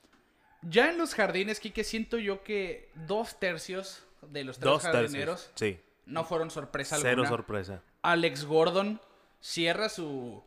[0.61, 5.51] Ya en los jardines, Kike, siento yo que dos tercios de los tres Dos jardineros
[5.55, 5.77] tercios.
[5.77, 5.83] Sí.
[6.05, 7.29] no fueron sorpresa Cero alguna.
[7.29, 7.81] sorpresa.
[8.03, 9.01] Alex Gordon
[9.39, 10.43] cierra su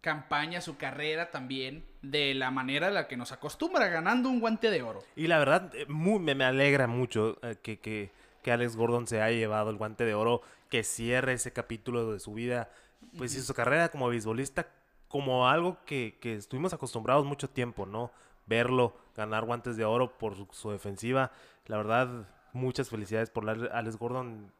[0.00, 4.70] campaña, su carrera también de la manera en la que nos acostumbra, ganando un guante
[4.70, 5.02] de oro.
[5.16, 9.08] Y la verdad, eh, muy- me, me alegra mucho eh, que, que, que Alex Gordon
[9.08, 12.70] se haya llevado el guante de oro, que cierre ese capítulo de su vida,
[13.16, 14.68] pues y su carrera como beisbolista,
[15.08, 18.10] como algo que, que estuvimos acostumbrados mucho tiempo, ¿no?
[18.46, 21.32] Verlo ganar guantes de oro por su, su defensiva.
[21.66, 24.52] La verdad, muchas felicidades por Alex Gordon.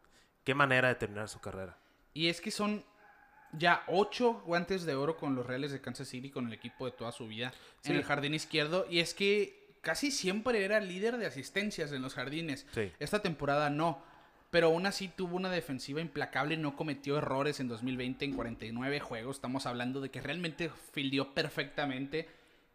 [0.45, 1.77] Qué manera de terminar su carrera.
[2.15, 2.85] Y es que son
[3.53, 6.93] ya ocho guantes de oro con los Reales de Kansas City, con el equipo de
[6.93, 7.91] toda su vida Sí.
[7.91, 8.87] en el jardín izquierdo.
[8.91, 12.67] Y es que casi siempre era líder de asistencias en los jardines.
[12.73, 12.93] Sí.
[12.99, 14.03] Esta temporada no.
[14.51, 19.37] Pero aún así tuvo una defensiva implacable, no cometió errores en 2020 en 49 juegos.
[19.37, 22.29] Estamos hablando de que realmente fildió perfectamente.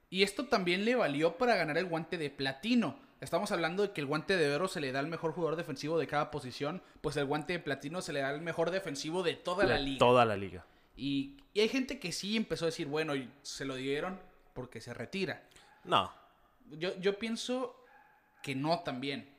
[0.10, 3.00] Y esto también le valió para ganar el guante de platino.
[3.20, 5.98] Estamos hablando de que el guante de oro se le da al mejor jugador defensivo
[5.98, 9.34] de cada posición, pues el guante de platino se le da al mejor defensivo de
[9.34, 9.98] toda la liga.
[9.98, 10.66] Toda la liga.
[10.96, 14.20] Y, y hay gente que sí empezó a decir, bueno, se lo dieron
[14.54, 15.42] porque se retira.
[15.86, 16.12] No,
[16.78, 17.76] Yo, yo pienso
[18.44, 19.33] que no también.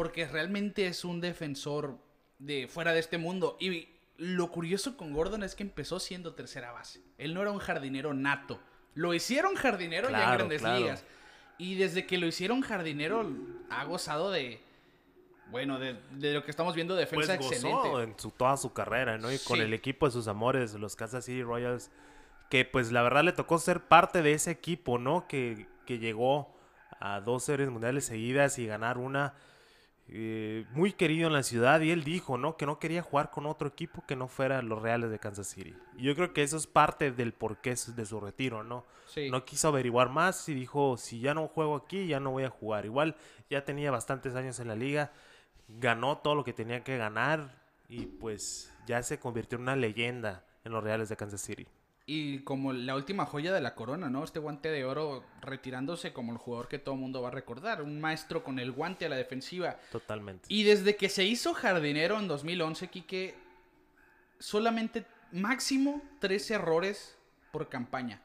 [0.00, 1.98] Porque realmente es un defensor
[2.38, 3.58] de fuera de este mundo.
[3.60, 3.86] Y
[4.16, 7.02] lo curioso con Gordon es que empezó siendo tercera base.
[7.18, 8.58] Él no era un jardinero nato.
[8.94, 10.78] Lo hicieron jardinero ya en grandes claro.
[10.78, 11.04] ligas.
[11.58, 13.30] Y desde que lo hicieron jardinero,
[13.68, 14.62] ha gozado de.
[15.50, 18.02] Bueno, de, de lo que estamos viendo, pues defensa gozó excelente.
[18.04, 19.30] en su, toda su carrera, ¿no?
[19.30, 21.90] Y con el equipo de sus amores, los Kansas City Royals,
[22.48, 25.28] que pues la verdad le tocó ser parte de ese equipo, ¿no?
[25.28, 26.56] Que, que llegó
[27.00, 29.34] a dos series mundiales seguidas y ganar una
[30.12, 31.80] eh, muy querido en la ciudad.
[31.80, 32.56] Y él dijo, ¿no?
[32.56, 35.74] Que no quería jugar con otro equipo que no fuera los Reales de Kansas City.
[35.96, 38.84] Y yo creo que eso es parte del porqué de su retiro, ¿no?
[39.06, 39.30] Sí.
[39.30, 42.50] No quiso averiguar más y dijo, si ya no juego aquí, ya no voy a
[42.50, 42.84] jugar.
[42.84, 43.16] Igual
[43.48, 45.12] ya tenía bastantes años en la liga,
[45.68, 50.44] ganó todo lo que tenía que ganar y pues ya se convirtió en una leyenda
[50.64, 51.66] en los Reales de Kansas City.
[52.12, 54.24] Y como la última joya de la corona, ¿no?
[54.24, 57.82] Este guante de oro retirándose como el jugador que todo el mundo va a recordar.
[57.82, 59.78] Un maestro con el guante a la defensiva.
[59.92, 60.46] Totalmente.
[60.48, 63.36] Y desde que se hizo jardinero en 2011, Quique,
[64.40, 67.16] solamente máximo tres errores
[67.52, 68.20] por campaña.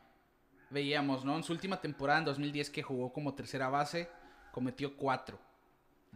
[0.71, 1.35] Veíamos, ¿no?
[1.37, 4.09] En su última temporada, en 2010, que jugó como tercera base,
[4.51, 5.37] cometió cuatro.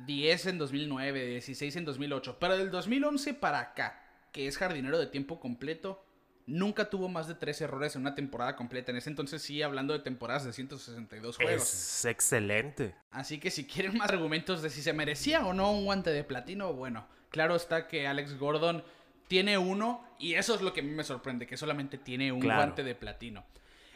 [0.07, 2.37] 10 en 2009, 16 en 2008.
[2.39, 4.01] Pero del 2011 para acá,
[4.31, 6.03] que es jardinero de tiempo completo,
[6.49, 8.91] nunca tuvo más de tres errores en una temporada completa.
[8.91, 11.61] En ese entonces sí, hablando de temporadas de 162 juegos.
[11.63, 12.95] Es excelente.
[13.11, 16.23] Así que si quieren más argumentos de si se merecía o no un guante de
[16.23, 18.83] platino, bueno, claro está que Alex Gordon
[19.27, 22.39] tiene uno y eso es lo que a mí me sorprende, que solamente tiene un
[22.39, 22.61] Claro.
[22.61, 23.45] guante de platino.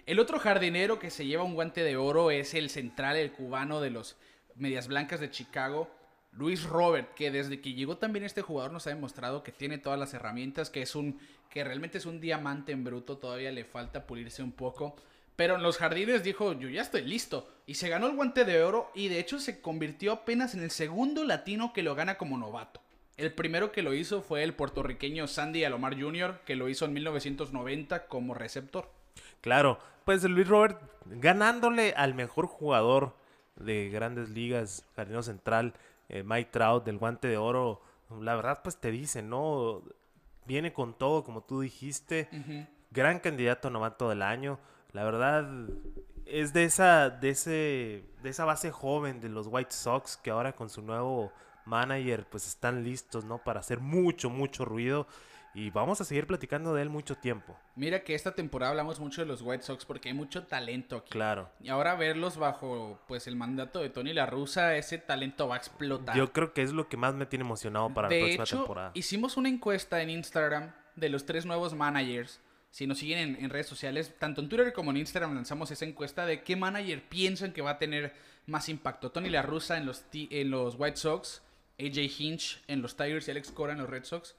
[0.05, 3.81] El otro jardinero que se lleva un guante de oro es el central, el cubano
[3.81, 4.17] de los
[4.55, 5.89] Medias Blancas de Chicago,
[6.35, 9.99] Luis Robert, que desde que llegó también este jugador nos ha demostrado que tiene todas
[9.99, 11.19] las herramientas, que es un
[11.49, 14.95] que realmente es un diamante en bruto, todavía le falta pulirse un poco.
[15.35, 17.47] Pero en los jardines dijo, yo ya estoy listo.
[17.67, 20.71] Y se ganó el guante de oro y de hecho se convirtió apenas en el
[20.71, 22.81] segundo latino que lo gana como novato.
[23.17, 26.93] El primero que lo hizo fue el puertorriqueño Sandy Alomar Jr., que lo hizo en
[26.93, 28.89] 1990 como receptor.
[29.41, 33.15] Claro, pues Luis Robert ganándole al mejor jugador
[33.55, 35.73] de grandes ligas, Jardinero Central,
[36.09, 37.81] eh, Mike Trout del guante de oro,
[38.19, 39.81] la verdad pues te dice, ¿no?
[40.45, 42.29] Viene con todo, como tú dijiste,
[42.91, 44.59] gran candidato a novato del año,
[44.91, 45.49] la verdad
[46.25, 50.53] es de esa, de ese, de esa base joven de los White Sox que ahora
[50.53, 51.31] con su nuevo
[51.65, 53.37] manager pues están listos, ¿no?
[53.37, 55.07] Para hacer mucho, mucho ruido
[55.55, 59.21] y vamos a seguir platicando de él mucho tiempo, Mira que esta temporada hablamos mucho
[59.21, 61.11] de los White Sox porque hay mucho talento aquí.
[61.11, 61.49] claro.
[61.61, 65.57] Y ahora verlos bajo pues el mandato de Tony La Russa, ese talento va a
[65.57, 66.15] explotar.
[66.15, 68.91] Yo creo que es lo que más me tiene emocionado para la próxima hecho, temporada.
[68.93, 72.39] hicimos una encuesta en Instagram de los tres nuevos managers.
[72.69, 75.85] Si nos siguen en, en redes sociales, tanto en Twitter como en Instagram lanzamos esa
[75.85, 78.13] encuesta de qué manager piensan que va a tener
[78.47, 79.11] más impacto.
[79.11, 81.43] Tony La Russa en los, en los White Sox,
[81.79, 84.35] AJ Hinch en los Tigers y Alex Cora en los Red Sox.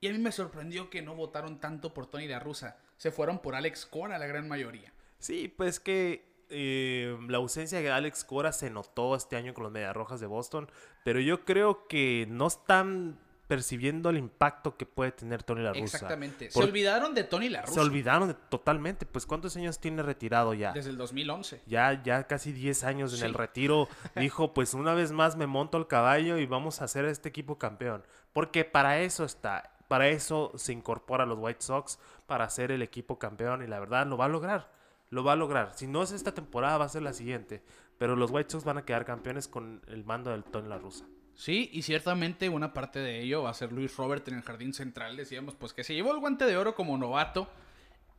[0.00, 2.76] Y a mí me sorprendió que no votaron tanto por Tony La Russa.
[2.96, 4.92] Se fueron por Alex Cora la gran mayoría.
[5.18, 9.72] Sí, pues que eh, la ausencia de Alex Cora se notó este año con los
[9.72, 10.70] Medias Rojas de Boston,
[11.04, 15.82] pero yo creo que no están percibiendo el impacto que puede tener Tony La Russa.
[15.96, 16.48] Exactamente.
[16.54, 19.06] Por- Se olvidaron de Tony La Se Russa olvidaron de- totalmente.
[19.06, 20.72] Pues, ¿cuántos años tiene retirado ya?
[20.72, 21.60] desde el 2011.
[21.66, 23.24] Ya, ya casi 10 años en Sí.
[23.26, 23.88] el retiro.
[24.16, 27.58] Dijo, pues una vez más me monto al caballo y vamos a hacer este equipo
[27.58, 28.04] campeón.
[28.32, 29.72] Porque para eso está.
[29.90, 31.98] Para eso se incorpora a los White Sox,
[32.28, 33.64] para ser el equipo campeón.
[33.64, 34.70] Y la verdad, lo va a lograr.
[35.08, 35.72] Lo va a lograr.
[35.74, 37.64] Si no es esta temporada, va a ser la siguiente.
[37.98, 41.06] Pero los White Sox van a quedar campeones con el mando del Tony La Russa.
[41.34, 44.72] Sí, y ciertamente una parte de ello va a ser Luis Robert en el jardín
[44.74, 45.16] central.
[45.16, 47.48] Decíamos, pues que se llevó el guante de oro como novato.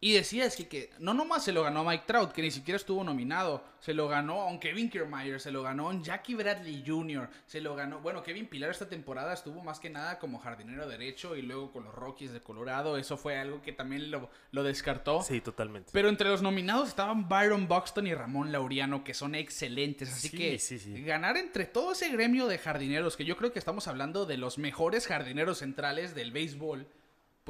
[0.04, 2.76] Y decía, es que, que no nomás se lo ganó Mike Trout, que ni siquiera
[2.76, 3.64] estuvo nominado.
[3.80, 7.30] Se lo ganó a un Kevin Kiermaier, se lo ganó a un Jackie Bradley Jr.,
[7.46, 8.00] se lo ganó.
[8.00, 11.84] Bueno, Kevin Pilar esta temporada estuvo más que nada como jardinero derecho y luego con
[11.84, 12.98] los Rockies de Colorado.
[12.98, 15.22] Eso fue algo que también lo, lo descartó.
[15.22, 15.92] Sí, totalmente.
[15.94, 20.12] Pero entre los nominados estaban Byron Buxton y Ramón Laureano, que son excelentes.
[20.12, 21.00] Así Sí, que sí, sí.
[21.04, 24.58] ganar entre todo ese gremio de jardineros, que yo creo que estamos hablando de los
[24.58, 26.88] mejores jardineros centrales del béisbol,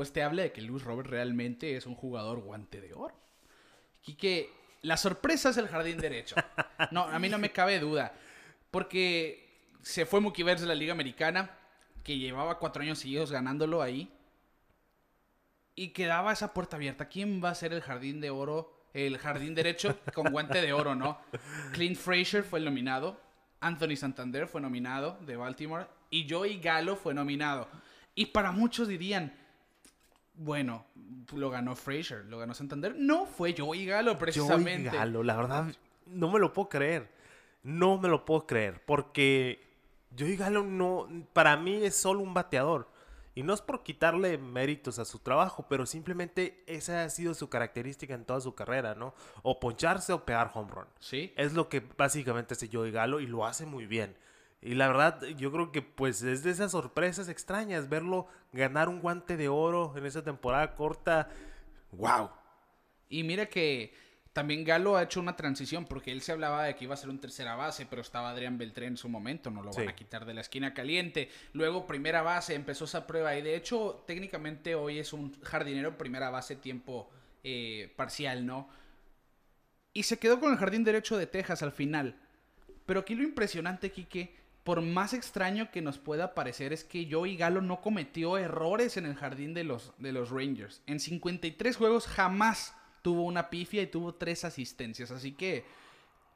[0.02, 3.14] pues te habla de que Luis Robert realmente es un jugador guante de oro.
[4.02, 4.50] Quique,
[4.82, 6.36] la sorpresa es el jardín derecho.
[6.90, 8.12] No, a mí no me cabe duda.
[8.72, 11.52] Porque se fue Mookie Betts de la Liga Americana,
[12.04, 14.12] que llevaba cuatro años seguidos ganándolo ahí.
[15.76, 17.08] Y quedaba esa puerta abierta.
[17.08, 18.88] ¿Quién va a ser el jardín de oro?
[18.96, 21.22] El jardín derecho con guante de oro, ¿no?
[21.74, 23.22] Clint Frazier fue el nominado.
[23.60, 25.86] Anthony Santander fue nominado de Baltimore.
[26.10, 27.70] Y Joey Gallo fue nominado.
[28.16, 29.40] Y para muchos dirían,
[30.44, 30.86] bueno,
[31.34, 32.96] lo ganó Frazier, lo ganó Santander.
[32.98, 34.90] No, fue Joey Gallo precisamente.
[34.90, 35.66] Joey Galo, la verdad,
[36.08, 37.10] no me lo puedo creer.
[37.64, 38.84] No me lo puedo creer.
[38.86, 39.62] Porque
[40.18, 41.08] Joey Galo no.
[41.34, 42.90] Para mí es solo un bateador.
[43.34, 47.50] Y no es por quitarle méritos a su trabajo, pero simplemente esa ha sido su
[47.50, 49.14] característica en toda su carrera, ¿no?
[49.42, 50.88] O poncharse o pegar home run.
[51.00, 51.32] Sí.
[51.38, 54.18] Es lo que básicamente hace Joey Galo y lo hace muy bien.
[54.62, 59.00] Y la verdad, yo creo que pues es de esas sorpresas extrañas verlo ganar un
[59.02, 61.30] guante de oro en esa temporada corta.
[61.92, 62.30] ¡Wow!
[63.10, 63.94] Y mira que
[64.34, 67.10] también Galo ha hecho una transición porque él se hablaba de que iba a ser
[67.10, 69.90] un tercera base, pero estaba Adrián Beltré en su momento, no lo van Sí.
[69.90, 71.30] a quitar de la esquina caliente.
[71.54, 76.30] Luego primera base, empezó esa prueba y de hecho técnicamente hoy es un jardinero primera
[76.30, 77.10] base tiempo
[77.44, 78.70] eh, parcial, ¿no?
[79.94, 82.16] Y se quedó con el jardín derecho de Texas al final.
[82.86, 87.36] Pero aquí lo impresionante, Quique, por más extraño que nos pueda parecer, es que Joey
[87.36, 90.82] Galo no cometió errores en el jardín de los, de los Rangers.
[90.86, 95.10] En 53 juegos jamás tuvo una pifia y tuvo tres asistencias.
[95.10, 95.66] Así que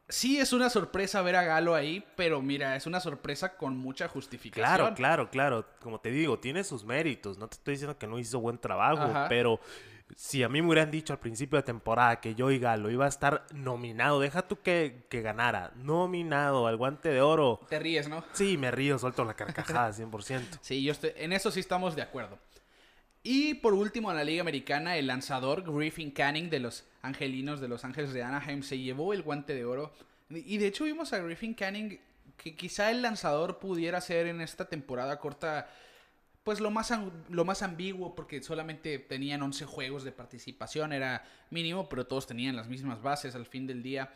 [0.09, 4.07] sí es una sorpresa ver a Galo ahí, pero mira, es una sorpresa con mucha
[4.07, 4.75] justificación.
[4.75, 5.65] Claro, claro, claro.
[5.79, 7.37] Como te digo, tiene sus méritos.
[7.37, 9.27] No te estoy diciendo que no hizo buen trabajo, Ajá.
[9.29, 9.59] pero
[10.15, 13.09] si a mí me hubieran dicho al principio de temporada que Joey Galo iba a
[13.09, 17.61] estar nominado, deja tú que, que ganara, nominado al guante de oro.
[17.69, 18.23] Te ríes, ¿no?
[18.33, 20.59] Sí, me río, suelto la carcajada 100%.
[20.61, 22.37] Sí, yo estoy, en eso sí estamos de acuerdo.
[23.23, 27.67] Y por último, en la Liga Americana, el lanzador Griffin Canning de los Angelinos de
[27.67, 29.91] Los Ángeles de Anaheim se llevó el guante de oro.
[30.29, 31.99] Y de hecho vimos a Griffin Canning
[32.37, 35.67] que quizá el lanzador pudiera ser en esta temporada corta
[36.45, 36.93] pues lo más,
[37.29, 42.55] lo más ambiguo porque solamente tenían 11 juegos de participación, era mínimo, pero todos tenían
[42.55, 44.13] las mismas bases al fin del día.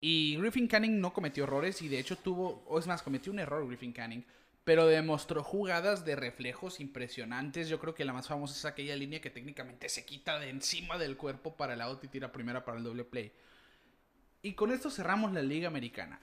[0.00, 3.38] Y Griffin Canning no cometió errores y de hecho tuvo, o es más, cometió un
[3.38, 4.24] error Griffin Canning,
[4.64, 7.68] pero demostró jugadas de reflejos impresionantes.
[7.68, 10.96] Yo creo que la más famosa es aquella línea que técnicamente se quita de encima
[10.96, 13.30] del cuerpo para el out y tira primera para el doble play.
[14.40, 16.18] Y con esto cerramos la Liga Americana.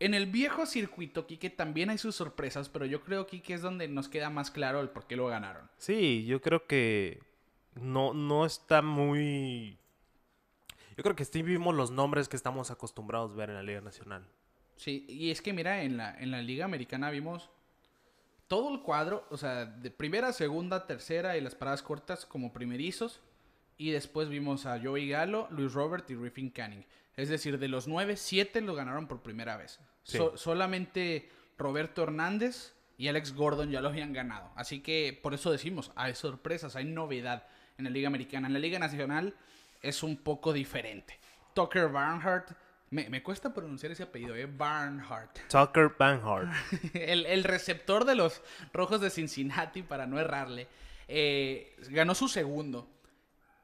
[0.00, 3.86] En el viejo circuito, Quique, también hay sus sorpresas, pero yo creo, Quique, es donde
[3.86, 5.68] nos queda más claro el por qué lo ganaron.
[5.76, 7.22] Sí, yo creo que
[7.74, 9.78] no, no está muy...
[10.96, 13.82] Yo creo que sí vimos los nombres que estamos acostumbrados a ver en la Liga
[13.82, 14.26] Nacional.
[14.76, 17.50] Sí, y es que mira, en la, en la Liga Americana vimos
[18.48, 23.20] todo el cuadro, o sea, de primera, segunda, tercera y las paradas cortas como primerizos.
[23.76, 26.86] Y después vimos a Joey Galo, Luis Robert y Griffin Canning.
[27.16, 29.78] Es decir, de los nueve, siete lo ganaron por primera vez.
[30.10, 30.18] Sí.
[30.18, 34.50] So- solamente Roberto Hernández y Alex Gordon ya lo habían ganado.
[34.56, 37.46] Así que por eso decimos, hay sorpresas, hay novedad
[37.78, 38.46] en la Liga Americana.
[38.46, 39.34] En la Liga Nacional
[39.82, 41.18] es un poco diferente.
[41.54, 42.50] Tucker Barnhart,
[42.90, 44.46] me, me cuesta pronunciar ese apellido, ¿eh?
[44.46, 45.38] Barnhart.
[45.48, 46.48] Tucker Banhart.
[46.94, 50.68] el, el receptor de los Rojos de Cincinnati, para no errarle,
[51.08, 52.88] eh, ganó su segundo.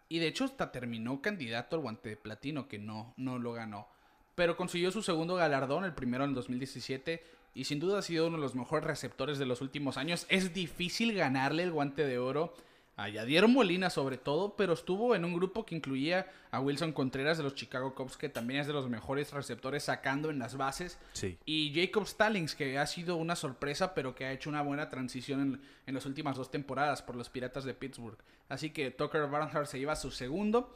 [0.08, 3.88] Y de hecho hasta terminó candidato al guante de platino, que no, no lo ganó.
[4.36, 7.24] Pero consiguió su segundo galardón, el primero en el 2017.
[7.54, 10.26] Y sin duda ha sido uno de los mejores receptores de los últimos años.
[10.28, 12.54] Es difícil ganarle el guante de oro
[12.98, 17.36] a Yadier Molina sobre todo, pero estuvo en un grupo que incluía a Wilson Contreras
[17.36, 20.98] de los Chicago Cubs, que también es de los mejores receptores sacando en las bases,
[21.12, 21.38] Sí.
[21.44, 25.40] y Jacob Stallings, que ha sido una sorpresa, pero que ha hecho una buena transición
[25.40, 28.16] en, en las últimas dos temporadas por los Piratas de Pittsburgh.
[28.48, 30.74] Así que Tucker Barnhart se lleva su segundo,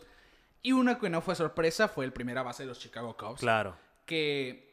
[0.62, 3.76] y una que no fue sorpresa fue el primera base de los Chicago Cubs, Claro.
[4.06, 4.68] que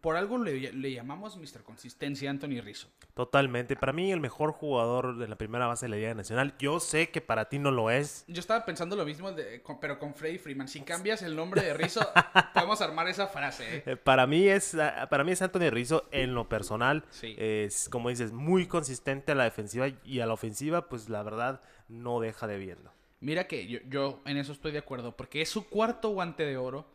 [0.00, 1.62] por algo le, le llamamos Mr.
[1.62, 2.88] Consistencia Anthony Rizzo.
[3.12, 3.76] Totalmente.
[3.76, 6.54] Para mí, el mejor jugador de la primera base de la Liga Nacional.
[6.58, 8.24] Yo sé que para ti no lo es.
[8.26, 10.68] Yo estaba pensando lo mismo, de- pero con Freddy Freeman.
[10.68, 12.00] Si cambias el nombre de Rizzo,
[12.54, 13.76] podemos armar esa frase.
[13.78, 13.82] ¿eh?
[13.86, 17.04] Eh, Para mí es ah, para mí es Anthony Rizzo en lo personal.
[17.10, 17.34] Sí.
[17.38, 21.60] Es, como dices, muy consistente a la defensiva y a la ofensiva, pues la verdad
[21.88, 22.90] no deja de viendo.
[23.24, 26.92] Mira que yo, en eso estoy de acuerdo, porque es su cuarto guante de oro.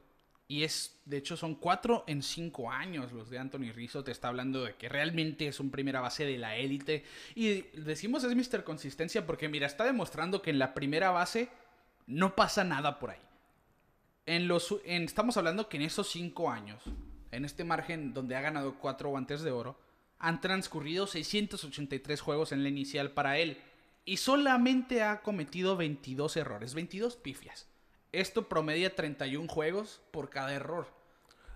[0.51, 4.03] Y es, de hecho, son cuatro en cinco años los de Anthony Rizzo.
[4.03, 7.03] Te está hablando de que realmente es un primera base de la élite.
[7.35, 8.63] Y decimos es Mr.
[8.63, 11.49] Consistencia porque, mira, está demostrando que en la primera base
[12.07, 13.19] no pasa nada por ahí.
[14.25, 16.81] En los, en- estamos hablando que en esos cinco años,
[17.31, 19.79] en este margen donde ha ganado cuatro guantes de oro,
[20.17, 23.57] han transcurrido 683 juegos en la inicial para él.
[24.05, 27.67] Y solamente ha cometido 22 errores, 22 pifias.
[28.11, 30.87] Esto promedia 31 juegos por cada error.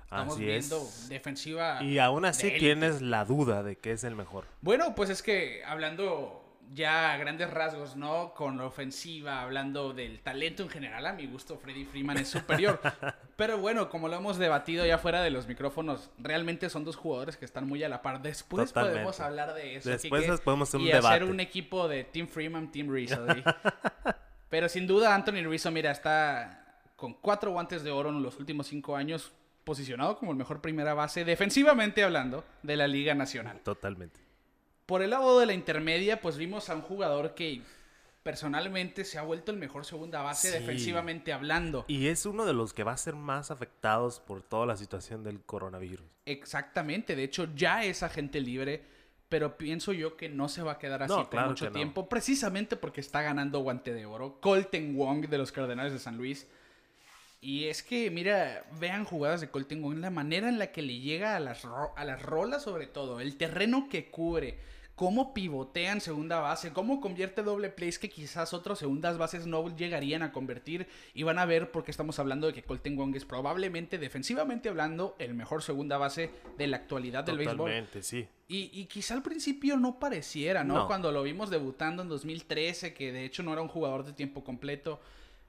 [0.03, 1.09] Estamos Así viendo es.
[1.09, 1.81] defensiva.
[1.81, 4.45] Y aún así de tienes la duda de que es el mejor.
[4.61, 8.33] Bueno, pues es que hablando ya a grandes rasgos, ¿no?
[8.33, 12.79] Con la ofensiva, hablando del talento en general, a mi gusto Freddy Freeman es superior.
[13.35, 17.37] Pero bueno, como lo hemos debatido ya fuera de los micrófonos, realmente son dos jugadores
[17.37, 18.21] que están muy a la par.
[18.21, 18.99] Después Totalmente.
[18.99, 19.89] podemos hablar de eso.
[19.89, 21.07] Después podemos hacer un y debate.
[21.07, 23.25] hacer un equipo de Team Freeman, Team Rizzo.
[23.33, 23.43] ¿sí?
[24.49, 26.63] Pero sin duda Anthony Rizzo, mira, está
[26.95, 29.33] con cuatro guantes de oro en los últimos cinco años,
[29.63, 33.59] posicionado como el mejor primera base, defensivamente hablando, de la Liga Nacional.
[33.63, 34.22] Totalmente.
[34.85, 37.61] Por el lado de la intermedia, pues vimos a un jugador que
[38.21, 40.53] personalmente se ha vuelto el mejor segunda base Sí.
[40.59, 41.83] defensivamente hablando.
[41.87, 45.23] Y es uno de los que va a ser más afectados por toda la situación
[45.23, 46.05] del coronavirus.
[46.25, 48.81] Exactamente, de hecho ya es agente libre,
[49.27, 51.71] pero pienso yo que no se va a quedar así No, por claro mucho no.
[51.71, 54.39] tiempo, precisamente porque está ganando guante de oro.
[54.39, 56.47] Colton Wong de los Cardenales de San Luis.
[57.43, 60.99] Y es que, mira, vean jugadas de Colton Wong, la manera en la que le
[60.99, 64.57] llega a las, ro- a las rolas sobre todo, el terreno que cubre,
[64.95, 69.75] cómo pivotea en segunda base, cómo convierte doble plays que quizás otras segundas bases no
[69.75, 70.87] llegarían a convertir.
[71.13, 75.15] Y van a ver porque estamos hablando de que Colton Wong es probablemente, defensivamente hablando,
[75.19, 77.57] el mejor segunda base de la actualidad del béisbol.
[77.57, 78.27] Totalmente, sí.
[78.47, 80.75] Y, y quizá al principio no pareciera, ¿no?
[80.75, 80.87] No.
[80.87, 84.43] Cuando lo vimos debutando en 2013, que de hecho no era un jugador de tiempo
[84.43, 85.01] completo.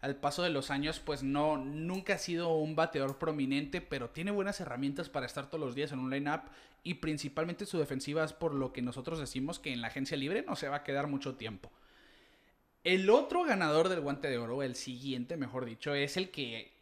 [0.05, 4.33] Al paso de los años, pues no, nunca ha sido un bateador prominente, pero tiene
[4.33, 6.43] buenas herramientas para estar todos los días en un line-up.
[6.83, 10.45] Y principalmente su defensiva es por lo que nosotros decimos que en la agencia libre
[10.47, 11.73] no se va a quedar mucho tiempo.
[12.83, 16.75] El otro ganador del guante de oro, el siguiente, mejor dicho, es el que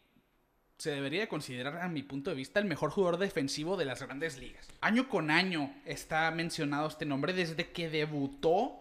[0.79, 4.37] se debería considerar, a mi punto de vista, el mejor jugador defensivo de las grandes
[4.37, 4.67] ligas.
[4.81, 8.81] Año con año está mencionado este nombre desde que debutó.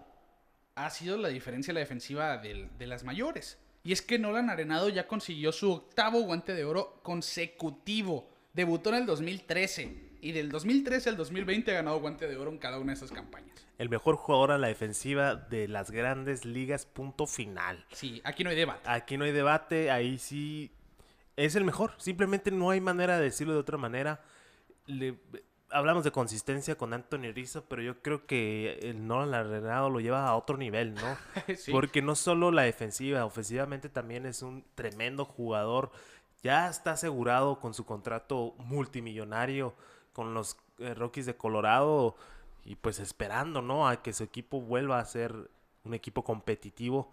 [0.74, 3.60] Ha sido la diferencia en la defensiva de las mayores.
[3.84, 8.30] Y es que Nolan Arenado ya consiguió su octavo guante de oro consecutivo.
[8.54, 10.12] Debutó en el 2013.
[10.22, 13.12] Y del 2013 al 2020 ha ganado guante de oro en cada una de esas
[13.12, 13.66] campañas.
[13.80, 17.84] El mejor jugador a la defensiva de las grandes ligas, punto final.
[17.92, 18.82] Sí, aquí no hay debate.
[18.88, 20.70] Aquí no hay debate, ahí sí
[21.36, 21.94] es el mejor.
[21.98, 24.22] Simplemente no hay manera de decirlo de otra manera.
[24.86, 25.18] Le-
[25.72, 30.28] hablamos de consistencia con Anthony Rizzo, pero yo creo que el Nolan Arenado lo lleva
[30.28, 31.18] a otro nivel, ¿no?
[31.58, 31.72] Sí.
[31.72, 35.92] Porque no solo la defensiva, ofensivamente también es un tremendo jugador.
[36.44, 39.74] Ya está asegurado con su contrato multimillonario
[40.14, 42.16] con los eh, Rockies de Colorado
[42.66, 43.88] y pues esperando, ¿no?
[43.88, 45.50] A que su equipo vuelva a ser
[45.84, 47.12] un equipo competitivo.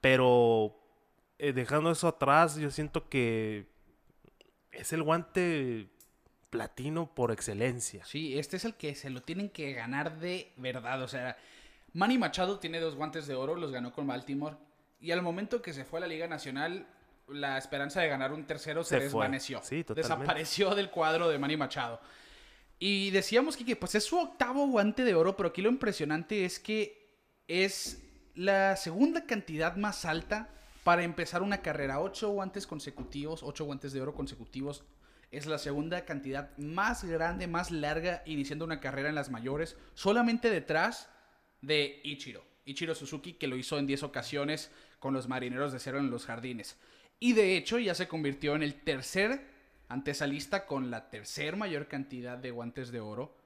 [0.00, 0.76] Pero
[1.38, 3.66] eh, dejando eso atrás, yo siento que
[4.72, 5.88] es el guante
[6.52, 8.04] platino por excelencia.
[8.04, 11.02] Sí, este es el que se lo tienen que ganar de verdad.
[11.02, 11.38] O sea,
[11.94, 14.56] Manny Machado tiene dos guantes de oro, los ganó con Baltimore.
[15.00, 16.86] Y al momento que se fue a la Liga Nacional,
[17.26, 19.60] la esperanza de ganar un tercero se, desvaneció.
[19.62, 20.14] Sí, totalmente.
[20.14, 22.00] Desapareció del cuadro de Manny Machado.
[22.78, 26.60] Y decíamos que pues es su octavo guante de oro, pero aquí lo impresionante es
[26.60, 27.16] que
[27.48, 28.02] es
[28.34, 30.50] la segunda cantidad más alta
[30.84, 31.98] para empezar una carrera.
[31.98, 34.84] Ocho guantes consecutivos, ocho guantes de oro consecutivos.
[35.32, 40.50] Es la segunda cantidad más grande, más larga, iniciando una carrera en las mayores, solamente
[40.50, 41.08] detrás
[41.62, 42.44] de Ichiro.
[42.66, 46.26] Ichiro Suzuki, que lo hizo en 10 ocasiones con los marineros de cero en los
[46.26, 46.78] jardines.
[47.18, 49.46] Y de hecho ya se convirtió en el tercer
[49.88, 53.36] ante esa lista con la tercer mayor cantidad de guantes de oro.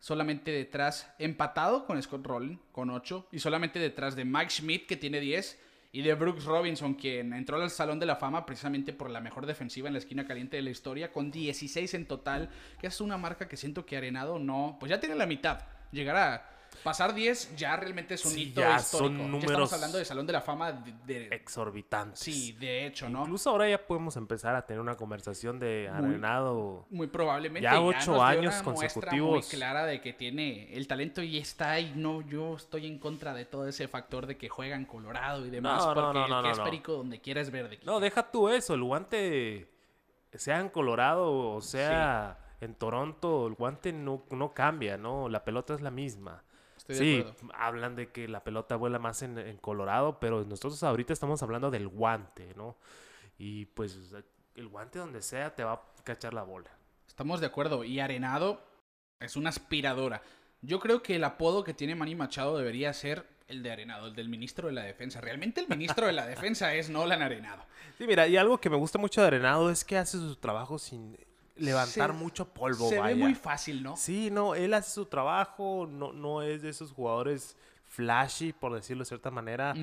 [0.00, 4.98] solamente detrás, empatado con Scott Rowland, con 8, y solamente detrás de Mike Schmidt, que
[4.98, 5.58] tiene 10,
[5.94, 9.46] y de Brooks Robinson, quien entró al Salón de la Fama precisamente por la mejor
[9.46, 13.16] defensiva en la esquina caliente de la historia, con 16 en total, que es una
[13.16, 15.60] marca que siento que Arenado no, pues ya tiene la mitad.
[15.92, 16.50] Llegará
[16.82, 19.22] Pasar 10 ya realmente es un Sí, hito ya histórico.
[19.22, 22.18] son Ya estamos hablando de Salón de la Fama de, de- Exorbitantes.
[22.20, 23.22] sí, de hecho, ¿no?
[23.22, 26.86] Incluso ahora ya podemos empezar a tener una conversación de Arenado.
[26.90, 29.30] Muy probablemente Ya ocho años consecutivos.
[29.30, 31.92] muy clara de que tiene el talento y está ahí.
[31.96, 35.50] No, yo estoy en contra de todo ese factor de que juega en Colorado y
[35.50, 35.86] demás.
[35.86, 36.64] No, porque no, el no, que no, es no.
[36.64, 37.78] perico donde quiera es verde.
[37.84, 38.74] No, deja tú eso.
[38.74, 39.70] El guante,
[40.32, 45.28] sea en Colorado o sea en Toronto, el guante no, no cambia, ¿no?
[45.28, 46.42] La pelota es la misma.
[46.86, 47.54] Estoy de sí, acuerdo.
[47.54, 51.70] hablan de que la pelota vuela más en, en Colorado, pero nosotros ahorita estamos hablando
[51.70, 52.76] del guante, ¿no?
[53.38, 53.98] Y pues
[54.54, 56.70] el guante donde sea te va a cachar la bola.
[57.06, 57.84] Estamos de acuerdo.
[57.84, 58.60] Y Arenado
[59.20, 60.22] es una aspiradora.
[60.60, 64.14] Yo creo que el apodo que tiene Manny Machado debería ser el de Arenado, el
[64.14, 65.20] del ministro de la defensa.
[65.20, 67.64] Realmente el ministro de la defensa es Nolan Arenado.
[67.98, 70.78] Sí, mira, y algo que me gusta mucho de Arenado es que hace su trabajo
[70.78, 71.16] sin
[71.56, 73.14] levantar Se- mucho polvo, Se vaya.
[73.14, 73.96] ve muy fácil, ¿no?
[73.96, 79.02] Sí, no, él hace su trabajo, no, no es de esos jugadores flashy, por decirlo
[79.04, 79.74] de cierta manera.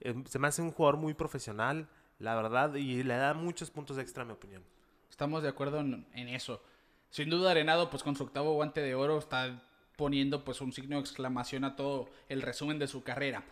[0.00, 3.96] Eh, se me hace un jugador muy profesional, la verdad, y le da muchos puntos
[3.98, 4.62] extra, en mi opinión.
[5.08, 6.62] Estamos de acuerdo en, en eso.
[7.10, 9.62] Sin duda Arenado, pues con su octavo guante de oro está
[9.96, 13.44] poniendo pues un signo de exclamación a todo el resumen de su carrera.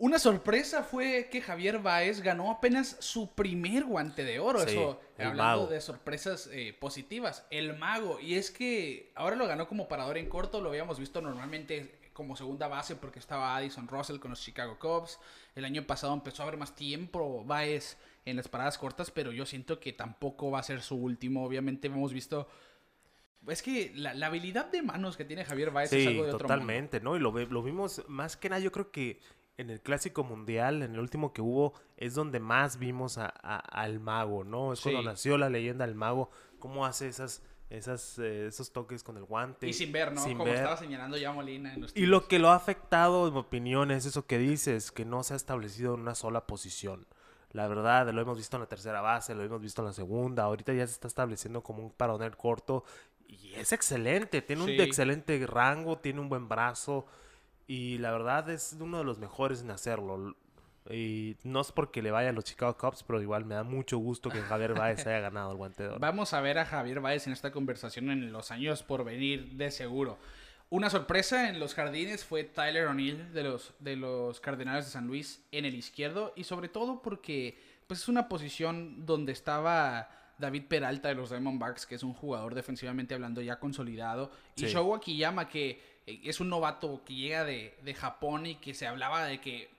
[0.00, 4.60] Una sorpresa fue que Javier Baez ganó apenas su primer guante de oro.
[4.60, 5.66] Sí, Eso, hablando mago.
[5.66, 7.46] de sorpresas eh, positivas.
[7.50, 8.18] El mago.
[8.18, 10.62] Y es que ahora lo ganó como parador en corto.
[10.62, 15.18] Lo habíamos visto normalmente como segunda base porque estaba Addison Russell con los Chicago Cubs.
[15.54, 19.44] El año pasado empezó a haber más tiempo Baez en las paradas cortas, pero yo
[19.44, 21.44] siento que tampoco va a ser su último.
[21.44, 22.48] Obviamente hemos visto...
[23.48, 26.32] Es que la, la habilidad de manos que tiene Javier Baez es Sí, algo de
[26.32, 26.54] otro mundo.
[26.54, 27.16] totalmente, ¿no?
[27.16, 29.18] Y lo, lo vimos más que nada, yo creo que
[29.60, 33.56] en el clásico mundial, en el último que hubo, es donde más vimos a- a-
[33.58, 34.72] al mago, ¿no?
[34.72, 39.16] Es cuando nació la leyenda del mago, cómo hace esas, esas, eh, esos toques con
[39.16, 39.68] el guante.
[39.68, 40.20] Y sin ver, ¿no?
[40.22, 40.56] sin Como ver.
[40.56, 43.90] estaba señalando ya Molina en los Y lo que lo ha afectado, en mi opinión,
[43.92, 47.06] es eso que dices, que no se ha establecido en una sola posición.
[47.52, 50.44] La verdad, lo hemos visto en la tercera base, lo hemos visto en la segunda,
[50.44, 52.84] ahorita ya se está estableciendo como un paronel corto
[53.28, 54.74] y es excelente, tiene Sí.
[54.74, 57.06] un excelente rango, tiene un buen brazo
[57.70, 60.34] y la verdad es uno de los mejores en hacerlo.
[60.90, 63.96] Y no es porque le vaya a los Chicago Cubs, pero igual me da mucho
[63.98, 66.00] gusto que Javier Baez haya ganado el guante de oro.
[66.00, 69.70] Vamos a ver a Javier Báez en esta conversación en los años por venir, de
[69.70, 70.18] seguro.
[70.68, 75.06] Una sorpresa en los jardines fue Tyler O'Neill de los, de los Cardenales de San
[75.06, 77.56] Luis en el izquierdo y sobre todo porque
[77.86, 80.08] pues es una posición donde estaba
[80.40, 84.66] David Peralta de los Diamondbacks, que es un jugador defensivamente hablando ya consolidado, y Sí.
[84.66, 89.24] Shogo Akiyama, que es un novato que llega de, de Japón y que se hablaba
[89.24, 89.70] de que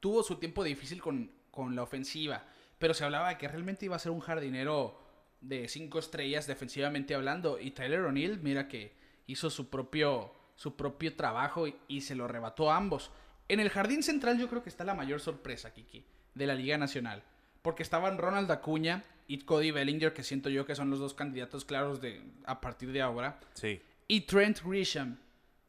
[0.00, 2.44] tuvo su tiempo difícil con, con la ofensiva,
[2.78, 4.98] pero se hablaba de que realmente iba a ser un jardinero
[5.40, 7.58] de cinco estrellas defensivamente hablando.
[7.58, 8.94] Y Tyler O'Neill, mira que
[9.26, 13.10] hizo su propio, su propio trabajo y, y se lo arrebató a ambos.
[13.48, 16.78] En el jardín central yo creo que está la mayor sorpresa, Kiki, de la Liga
[16.78, 17.22] Nacional.
[17.62, 21.64] Porque estaban Ronald Acuña y Cody Bellinger, que siento yo que son los dos candidatos
[21.64, 23.38] claros de, a partir de ahora.
[23.54, 23.82] Sí.
[24.08, 25.18] Y Trent Grisham,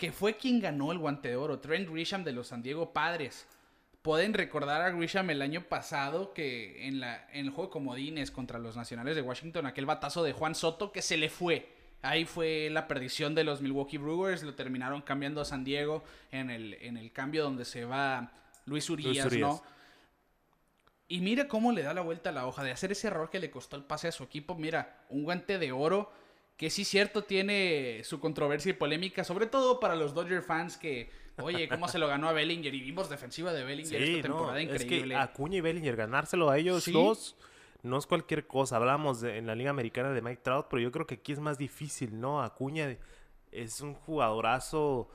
[0.02, 1.60] que fue quien ganó el guante de oro.
[1.60, 3.45] Trent Grisham de los San Diego Padres.
[4.02, 8.32] Pueden recordar a Grisham el año pasado que en, la, en el juego de comodines
[8.32, 11.72] contra los Nacionales de Washington, aquel batazo de Juan Soto que se le fue.
[12.02, 16.49] Ahí fue la perdición de los Milwaukee Brewers, lo terminaron cambiando a San Diego en
[16.49, 18.32] el, en el cambio donde se va
[18.66, 19.39] Luis Urias, Urias.
[19.39, 19.64] ¿no?
[21.10, 23.38] Y mira cómo le da la vuelta a la hoja de hacer ese error que
[23.38, 24.56] le costó el pase a su equipo.
[24.56, 26.12] Mira, un guante de oro
[26.58, 31.10] que sí cierto tiene su controversia y polémica, sobre todo para los Dodger fans que,
[31.41, 34.36] oye, cómo se lo ganó a Bellinger y vimos defensiva de Bellinger Sí, esta no,
[34.36, 35.16] temporada es increíble.
[35.16, 36.91] que Acuña y Bellinger ganárselo a ellos Sí.
[36.91, 37.36] dos
[37.84, 38.76] no es cualquier cosa.
[38.76, 41.39] Hablamos de- en la Liga Americana de Mike Trout, pero yo creo que aquí es
[41.39, 42.43] más difícil, ¿no?
[42.43, 42.95] Acuña
[43.52, 45.10] es un jugadorazo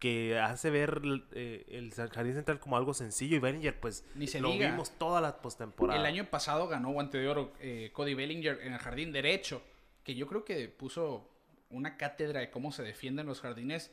[0.00, 1.00] que hace ver
[1.32, 4.70] eh, el jardín central como algo sencillo y Bellinger pues Ni se lo diga.
[4.70, 5.98] vimos toda la postemporada.
[5.98, 9.60] El año pasado ganó guante de oro eh, Cody Bellinger en el jardín derecho,
[10.08, 11.28] que yo creo que puso
[11.68, 13.90] una cátedra de cómo se defienden los jardines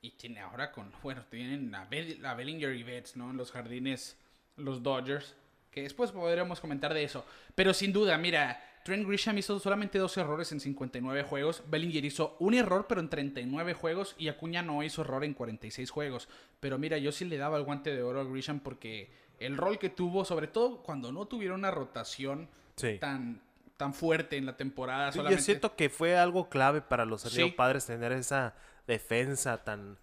[0.00, 3.30] y tiene ahora con, bueno, tienen a, Bell- a Bellinger y Betts, ¿no?
[3.32, 4.16] En los jardines,
[4.56, 5.34] los Dodgers,
[5.72, 7.26] que después podremos comentar de eso.
[7.56, 12.36] Pero sin duda, mira, Trent Grisham hizo solamente dos errores en 59 juegos, Bellinger hizo
[12.38, 16.28] un error pero en 39 juegos y Acuña no hizo error en 46 juegos.
[16.60, 19.80] Pero mira, yo sí le daba el guante de oro a Grisham porque el rol
[19.80, 22.96] que tuvo, sobre todo cuando no tuvieron una rotación Sí.
[23.00, 23.42] tan,
[23.78, 25.10] tan fuerte en la temporada.
[25.12, 25.40] Solamente...
[25.40, 27.40] Yo siento que fue algo clave para los Sí.
[27.40, 28.54] Anillo padres tener esa
[28.86, 29.96] defensa tan,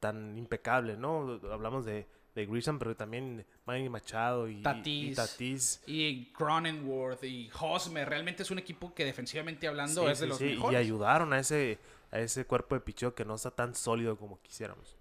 [0.00, 1.38] tan impecable, ¿no?
[1.52, 5.12] Hablamos de, de Grisham, pero también Manny Machado y Tatis.
[5.12, 5.82] y Tatis.
[5.86, 8.08] Y Cronenworth y Hosmer.
[8.08, 10.72] Realmente es un equipo que defensivamente hablando Sí, es de sí, los sí, mejores.
[10.72, 11.78] Y ayudaron a ese,
[12.12, 14.96] a ese cuerpo de picheo que no está tan sólido como quisiéramos.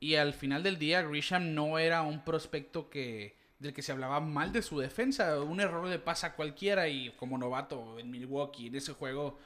[0.00, 4.20] Y al final del día, Grisham no era un prospecto que del que se hablaba
[4.20, 5.40] mal de su defensa.
[5.40, 9.38] Un error le pasa a cualquiera y como novato en Milwaukee, en ese juego,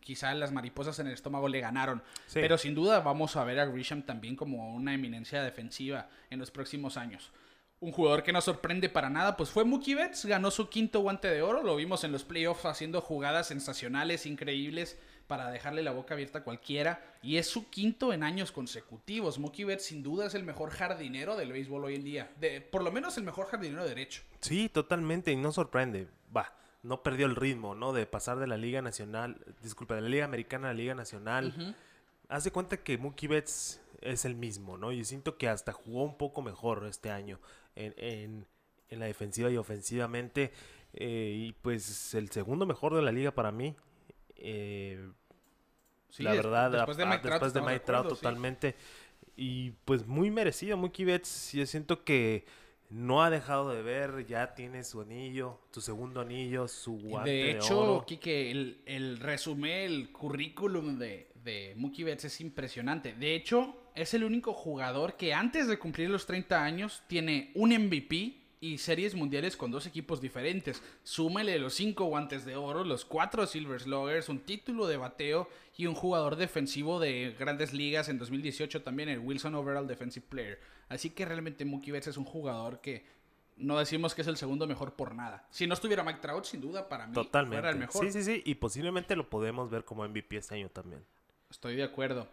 [0.00, 2.02] quizá las mariposas en el estómago le ganaron.
[2.26, 2.40] Sí.
[2.40, 6.50] Pero sin duda vamos a ver a Grisham también como una eminencia defensiva en los
[6.50, 7.30] próximos años.
[7.80, 11.28] Un jugador que no sorprende para nada, pues fue Mookie Betts, ganó su quinto guante
[11.28, 14.98] de oro, lo vimos en los playoffs haciendo jugadas sensacionales, increíbles,
[15.28, 19.38] para dejarle la boca abierta a cualquiera, y es su quinto en años consecutivos.
[19.38, 22.82] Mookie Betts sin duda es el mejor jardinero del béisbol hoy en día, de, por
[22.82, 24.22] lo menos el mejor jardinero derecho.
[24.40, 26.08] Sí, totalmente, y no sorprende.
[26.36, 26.52] Va,
[26.82, 27.92] no perdió el ritmo, ¿no?
[27.92, 31.76] De pasar de la Liga Nacional, disculpa, de la Liga Americana a la Liga Nacional.
[32.28, 34.92] Hace cuenta que Mookie Betts es el mismo, ¿no?
[34.92, 37.38] Y siento que hasta jugó un poco mejor este año
[37.76, 38.46] en, en-
[38.90, 40.52] en la defensiva y ofensivamente.
[40.94, 43.74] eh, y pues el segundo mejor de la liga para mí.
[44.38, 45.08] Eh,
[46.10, 48.22] Sí, la verdad, después de Mike Trout, después de estamos de Mike Trout acuerdo, sí.
[48.22, 48.74] totalmente.
[49.36, 51.52] Y pues muy merecido, Mookie Betts.
[51.52, 52.44] Yo siento que
[52.90, 57.36] no ha dejado de ver, ya tiene su anillo, su segundo anillo, su guante de,
[57.36, 58.06] De hecho, oro.
[58.06, 63.12] Kike, el, el resumen, el currículum de, de Mookie Betts es impresionante.
[63.14, 67.70] De hecho, es el único jugador que antes de cumplir los 30 años tiene un
[67.70, 70.82] MVP y series mundiales con dos equipos diferentes.
[71.02, 75.86] Súmele los cinco guantes de oro, los cuatro Silver Sluggers, un título de bateo y
[75.86, 80.60] un jugador defensivo de grandes ligas en 2018 también, el Wilson Overall Defensive Player.
[80.88, 83.04] Así que realmente Mookie Betts es un jugador que
[83.56, 85.46] no decimos que es el segundo mejor por nada.
[85.50, 87.56] Si no estuviera Mike Trout, sin duda, para mí Totalmente.
[87.56, 88.04] fuera el mejor.
[88.04, 88.42] Sí, sí, sí.
[88.44, 91.04] Y posiblemente lo podemos ver como MVP este año también.
[91.50, 92.28] Estoy de acuerdo.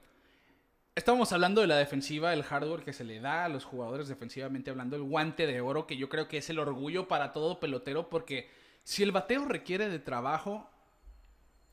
[0.95, 4.69] Estábamos hablando de la defensiva, el hardware que se le da a los jugadores defensivamente
[4.71, 8.09] hablando, el guante de oro, que yo creo que es el orgullo para todo pelotero,
[8.09, 8.49] porque
[8.85, 10.69] si el bateo requiere de trabajo,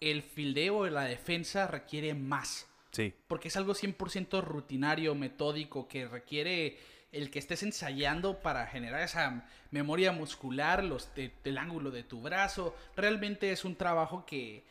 [0.00, 2.66] el fildeo y la defensa requiere más.
[2.90, 3.14] Sí.
[3.28, 6.78] Porque es algo 100% rutinario, metódico, que requiere
[7.12, 12.20] el que estés ensayando para generar esa memoria muscular, los de- del ángulo de tu
[12.22, 12.74] brazo.
[12.96, 14.64] Realmente es un trabajo que,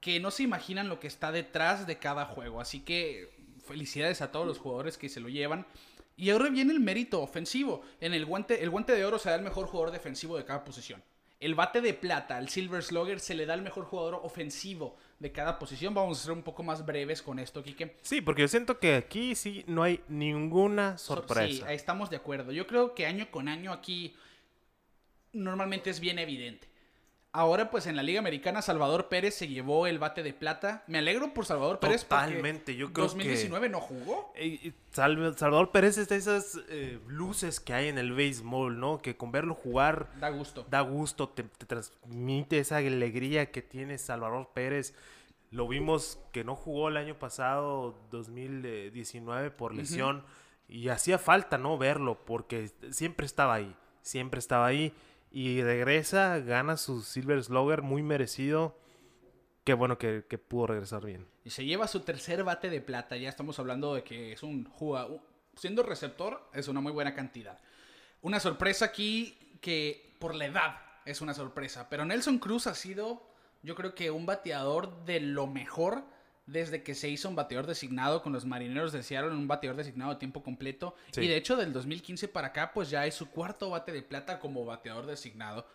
[0.00, 2.60] que no se imaginan lo que está detrás de cada juego.
[2.62, 3.36] Así que
[3.68, 5.66] felicidades a todos los jugadores que se lo llevan.
[6.16, 7.82] Y ahora viene el mérito ofensivo.
[8.00, 10.64] En el guante, el guante de oro se da el mejor jugador defensivo de cada
[10.64, 11.00] posición.
[11.38, 15.30] El bate de plata, el Silver Slugger, se le da el mejor jugador ofensivo de
[15.30, 15.94] cada posición.
[15.94, 17.94] Vamos a ser un poco más breves con esto, Kike.
[18.02, 21.68] Sí, porque yo siento que aquí sí no hay ninguna So- sorpresa.
[21.68, 22.50] Sí, estamos de acuerdo.
[22.50, 24.16] Yo creo que año con año aquí
[25.32, 26.66] normalmente es bien evidente.
[27.38, 30.82] Ahora, pues en la Liga Americana, Salvador Pérez se llevó el bate de plata.
[30.88, 32.02] Me alegro por Salvador Pérez.
[32.02, 34.32] Totalmente, yo creo que- 2019 no jugó.
[34.34, 38.98] Eh, Sal- Salvador Pérez es de esas eh, luces que hay en el béisbol, ¿no?
[38.98, 40.66] Que con verlo jugar Da gusto.
[40.68, 44.94] da gusto, te, te transmite esa alegría que tiene Salvador Pérez.
[45.52, 50.24] Lo vimos que no jugó el año pasado, 2019, por lesión.
[50.68, 51.78] Y hacía falta, ¿no?
[51.78, 53.74] Verlo, porque siempre estaba ahí.
[54.02, 54.92] Siempre estaba ahí.
[55.30, 58.78] Y regresa, gana su Silver Slugger, muy merecido.
[59.64, 61.26] Qué bueno que, que pudo regresar bien.
[61.44, 63.16] Y se lleva su tercer bate de plata.
[63.16, 65.20] Ya estamos hablando de que es un jugador.
[65.56, 67.58] Siendo receptor, es una muy buena cantidad.
[68.22, 71.88] Una sorpresa aquí que por la edad es una sorpresa.
[71.88, 73.28] Pero Nelson Cruz ha sido,
[73.62, 76.04] yo creo que un bateador de lo mejor
[76.48, 80.12] desde que se hizo un bateador designado con los marineros de Seattle, un bateador designado
[80.12, 80.94] a tiempo completo.
[81.12, 81.20] Sí.
[81.20, 84.40] Y de hecho, del 2015 para acá, pues ya es su cuarto bate de plata
[84.40, 85.66] como bateador designado.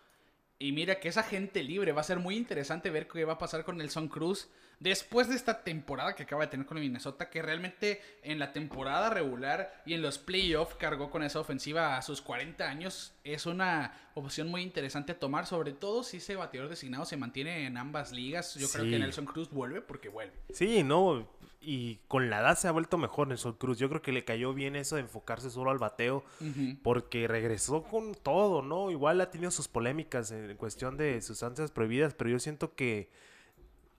[0.64, 3.38] Y mira que esa gente libre va a ser muy interesante ver qué va a
[3.38, 4.47] pasar con Nelson Cruz
[4.80, 8.53] después de esta temporada que acaba de tener con el Minnesota, que realmente en la
[8.53, 13.11] temporada regular y en los playoffs cargó con esa ofensiva a sus 40 años.
[13.26, 17.66] Es una opción muy interesante a tomar, sobre todo si ese bateador designado se mantiene
[17.66, 18.55] en ambas ligas.
[18.55, 20.32] Yo creo que Nelson Cruz vuelve porque vuelve.
[20.53, 21.28] Sí, no,
[21.64, 23.78] y con la edad se ha vuelto mejor Nelson Cruz.
[23.78, 26.24] Yo creo que le cayó bien eso de enfocarse solo al bateo,
[26.84, 28.91] porque regresó con todo, ¿no?
[28.91, 33.09] Igual ha tenido sus polémicas en cuestión de sustancias prohibidas, pero yo siento que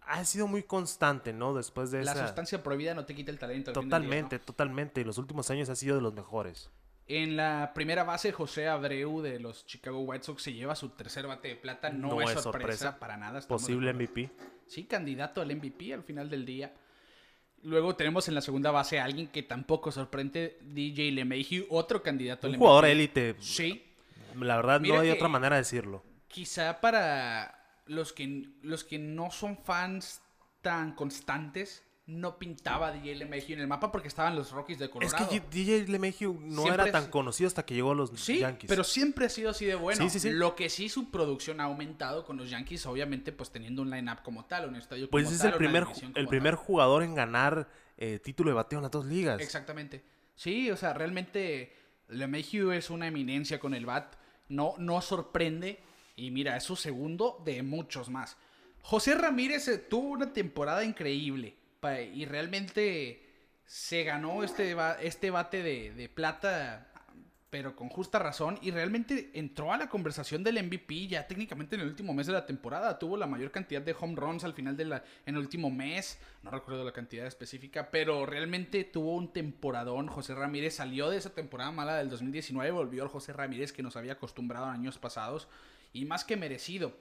[0.06, 1.54] ha sido muy constante, ¿no?
[1.54, 2.26] Después de La esa...
[2.26, 3.72] sustancia prohibida no te quita el talento.
[3.72, 5.00] Totalmente, totalmente.
[5.00, 6.70] En los últimos años ha sido de los mejores.
[7.06, 11.26] En la primera base, José Abreu de los Chicago White Sox se lleva su tercer
[11.26, 11.90] bate de plata.
[11.90, 12.98] No, No es, es sorpresa, sorpresa.
[12.98, 13.40] para nada.
[13.42, 13.92] Posible.
[13.92, 14.30] MVP.
[14.66, 16.72] Sí, candidato al MVP al final del día.
[17.64, 22.46] Luego tenemos en la segunda base a alguien que tampoco sorprende, DJ LeMahieu, otro candidato
[22.46, 23.36] Un jugador élite.
[23.40, 23.82] Sí,
[24.38, 26.02] La verdad Mira no hay otra manera de decirlo.
[26.28, 30.20] quizá para los que, los que no son fans
[30.60, 34.90] tan constantes, no pintaba DJ LeMahieu en el mapa porque estaban los Rockies de Es
[34.90, 35.28] Colorado.
[35.28, 38.40] que DJ LeMahieu no Siempre era tan es- conocido hasta que llegó a los Sí,
[38.40, 38.68] Yankees.
[38.68, 40.02] pero siempre ha sido así de bueno.
[40.05, 40.30] Sí, sí, sí.
[40.30, 44.18] Lo que sí su producción ha aumentado con los Yankees, obviamente, pues teniendo un line-up
[44.22, 46.64] como tal, un estadio Pues como es tal, el una primer, división el primer tal.
[46.64, 49.40] jugador en ganar eh, título de bateo en las dos ligas.
[49.40, 50.05] Exactamente.
[50.34, 51.72] Sí, o sea, realmente
[52.09, 54.14] LeMahieu es una eminencia con el bat.
[54.50, 55.80] No, no sorprende.
[56.16, 58.36] Y mira, es su segundo de muchos más.
[58.82, 61.55] José Ramírez eh, tuvo una temporada increíble.
[62.14, 63.22] Y realmente
[63.66, 66.89] se ganó este, este bate de, plata,
[67.51, 68.59] pero con justa razón.
[68.62, 72.32] Y realmente entró a la conversación del MVP ya técnicamente en el último mes de
[72.32, 72.99] la temporada.
[72.99, 76.18] Tuvo la mayor cantidad de home runs al final de la, en último mes.
[76.43, 80.09] No recuerdo la cantidad específica, pero realmente tuvo un temporadón.
[80.09, 83.97] José Ramírez salió de esa temporada mala del 2019, volvió al José Ramírez que nos
[83.97, 85.49] había acostumbrado años pasados.
[85.93, 86.97] Y más que merecido.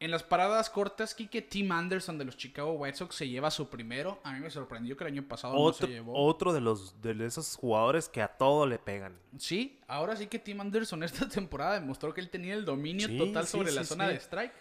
[0.00, 3.68] En las paradas cortas, Kike Tim Anderson de los Chicago White Sox se lleva su
[3.68, 4.18] primero.
[4.24, 6.14] A mí me sorprendió que el año pasado no se llevó.
[6.14, 9.18] otro de los de esos jugadores que a todo le pegan.
[9.38, 13.18] Sí, ahora sí que Tim Anderson esta temporada demostró que él tenía el dominio Sí,
[13.18, 14.52] total sí, sobre la sí, zona de strike.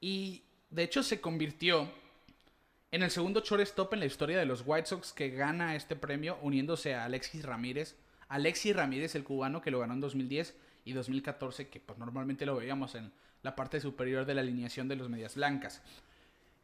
[0.00, 1.88] Y de hecho se convirtió
[2.90, 6.36] en el segundo shortstop en la historia de los White Sox que gana este premio
[6.42, 7.94] uniéndose a Alexis Ramírez.
[8.28, 12.56] Alexis Ramírez, el cubano que lo ganó en 2010 y 2014, que pues normalmente lo
[12.56, 13.12] veíamos en
[13.42, 15.82] la parte superior de la alineación de los Medias Blancas.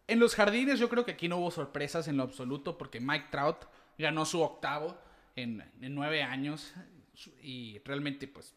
[0.08, 3.26] En los jardines yo creo que aquí no hubo sorpresas en lo absoluto porque Mike
[3.30, 3.64] Trout
[3.98, 4.96] ganó su octavo
[5.34, 6.72] en, en nueve años
[7.42, 8.54] y realmente pues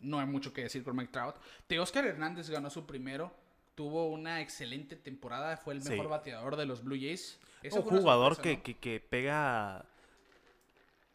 [0.00, 1.36] no hay mucho que decir con Mike Trout.
[1.66, 3.32] Teoscar Hernández ganó su primero,
[3.74, 5.90] tuvo una excelente temporada, fue el Sí.
[5.90, 7.38] mejor bateador de los Blue Jays.
[7.62, 8.62] Esa un jugador sorpresa, que, ¿no?
[8.62, 9.84] que, que pega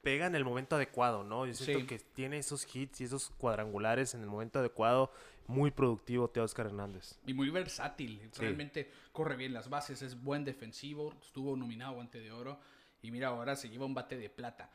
[0.02, 1.48] pega en el momento adecuado, ¿no?
[1.48, 1.88] Yo siento Sí.
[1.88, 5.12] que tiene esos hits y esos cuadrangulares en el momento adecuado.
[5.48, 7.20] Muy productivo Teoscar Hernández.
[7.26, 8.30] Y muy versátil.
[8.38, 11.14] Realmente corre bien las bases, es buen defensivo.
[11.22, 12.60] Estuvo nominado a guante de oro.
[13.02, 14.72] Y mira, ahora se lleva un bate de plata.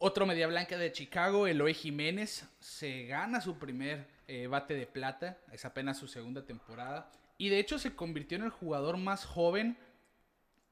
[0.00, 5.38] Otro media blanca de Chicago, Eloy Jiménez, se gana su primer eh, bate de plata.
[5.52, 7.10] Es apenas su segunda temporada.
[7.38, 9.78] Y de hecho se convirtió en el jugador más joven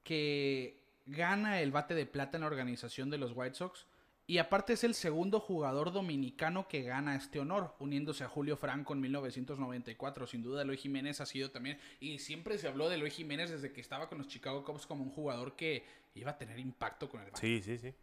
[0.02, 3.86] que gana el bate de plata en la organización de los White Sox.
[4.32, 8.94] Y aparte es el segundo jugador dominicano que gana este honor, uniéndose a Julio Franco
[8.94, 10.26] en 1994.
[10.26, 13.74] Sin duda, Eloy Jiménez ha sido también, y siempre se habló de Eloy Jiménez desde
[13.74, 17.20] que estaba con los Chicago Cubs como un jugador que iba a tener impacto con
[17.20, 17.42] el bate.
[17.42, 17.94] Sí, sí, sí.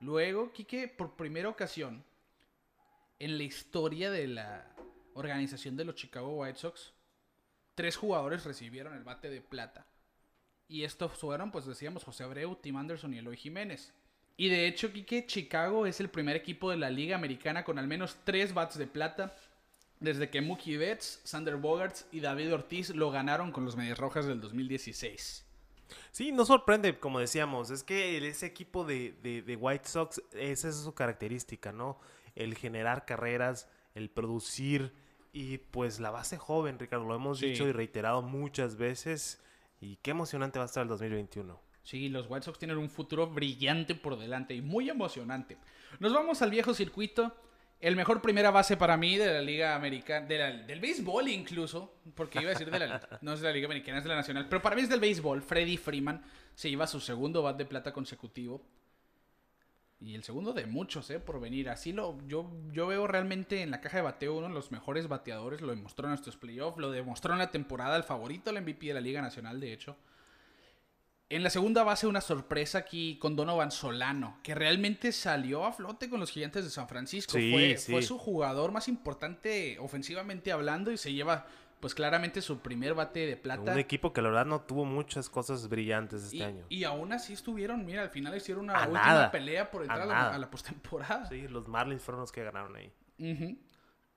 [0.00, 2.04] Luego, Quique, por primera ocasión
[3.18, 4.70] en la historia de la
[5.14, 6.92] organización de los Chicago White Sox,
[7.74, 9.86] tres jugadores recibieron el bate de plata.
[10.68, 13.94] Y estos fueron, pues decíamos, José Abreu, Tim Anderson y Eloy Jiménez.
[14.40, 17.86] Y de hecho, Quique, Chicago es el primer equipo de la Liga Americana con al
[17.86, 19.36] menos tres bats de plata.
[19.98, 24.24] Desde que Mookie Betts, Sander Bogarts y David Ortiz lo ganaron con los Medias Rojas
[24.24, 25.44] del 2016.
[26.10, 30.68] Sí, no sorprende, como decíamos, es que ese equipo de, de- de White Sox, esa
[30.70, 32.00] es su característica, ¿no?
[32.34, 34.94] El generar carreras, el producir
[35.34, 37.50] y pues la base joven, Ricardo, lo hemos Sí.
[37.50, 39.38] dicho y reiterado muchas veces
[39.82, 41.60] y qué emocionante va a estar el 2021.
[41.82, 45.56] Sí, los White Sox tienen un futuro brillante por delante y muy emocionante.
[45.98, 47.34] Nos vamos al viejo circuito.
[47.80, 51.94] El mejor primera base para mí de la Liga Americana, de la- del béisbol incluso,
[52.14, 54.16] porque iba a decir de la, no es de la Liga Americana, es de la
[54.16, 55.40] Nacional, pero para mí es del béisbol.
[55.40, 56.22] Freddy Freeman
[56.54, 58.62] se lleva su segundo bat de plata consecutivo.
[60.02, 61.20] Y el segundo de muchos, ¿eh?
[61.20, 61.68] Por venir.
[61.68, 62.16] Así lo.
[62.26, 65.60] Yo, yo veo realmente en la caja de bateo uno de los mejores bateadores.
[65.60, 66.78] Lo demostró en estos playoffs.
[66.78, 67.96] Lo demostró en la temporada.
[67.98, 69.96] El favorito al MVP de la Liga Nacional, de hecho.
[71.30, 76.10] En la segunda base, una sorpresa aquí con Donovan Solano, que realmente salió a flote
[76.10, 77.32] con los gigantes de San Francisco.
[77.38, 77.92] Sí, fue, sí.
[77.92, 81.46] fue su jugador más importante ofensivamente hablando y se lleva,
[81.78, 83.70] pues claramente, su primer bate de plata.
[83.72, 86.64] Un equipo que la verdad no tuvo muchas cosas brillantes este Y, año.
[86.68, 89.30] y aún así estuvieron, mira, al final hicieron una A última nada.
[89.30, 90.34] pelea por entrar A la, nada.
[90.34, 91.28] a la postemporada.
[91.28, 92.92] Sí, los Marlins fueron los que ganaron ahí.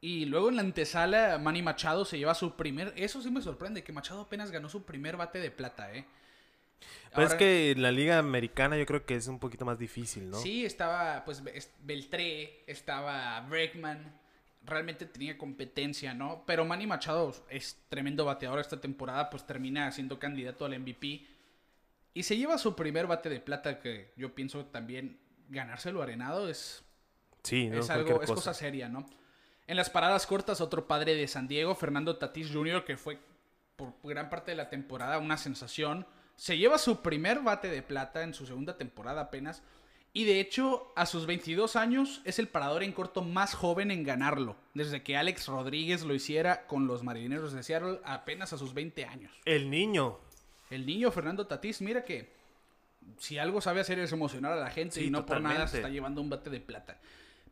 [0.01, 2.91] Y luego en la antesala, Manny Machado se lleva su primer.
[2.97, 6.05] Eso sí me sorprende, que Machado apenas ganó su primer bate de plata, ¿eh?
[7.11, 10.29] Pero es Ahora- que la liga americana yo creo que es un poquito más difícil,
[10.29, 10.37] ¿no?
[10.39, 14.19] Sí, estaba pues es- Beltré, estaba Bregman,
[14.65, 16.43] realmente tenía competencia, ¿no?
[16.47, 21.27] Pero Manny Machado es tremendo bateador esta temporada, pues termina siendo candidato al MVP
[22.15, 25.19] y se lleva su primer bate de plata que yo pienso también
[25.49, 26.83] ganárselo arenado es,
[27.43, 29.05] Sí, no es algo, es cosa seria, ¿no?
[29.67, 33.19] En las paradas cortas, otro padre de San Diego, Fernando Tatís Jr., que fue
[33.75, 38.23] por gran parte de la temporada una sensación, se lleva su primer bate de plata
[38.23, 39.63] en su segunda temporada apenas.
[40.15, 44.03] Y de hecho, a sus 22 años es el parador en corto más joven en
[44.03, 48.75] ganarlo, desde que Alex Rodríguez lo hiciera con los Marineros de Seattle apenas a sus
[48.75, 49.31] 20 años.
[49.45, 50.19] El niño.
[50.69, 52.31] El niño Fernando Tatís, mira que
[53.17, 55.77] si algo sabe hacer es emocionar a la gente Sí, y no por nada se
[55.77, 56.99] está llevando un bate de plata.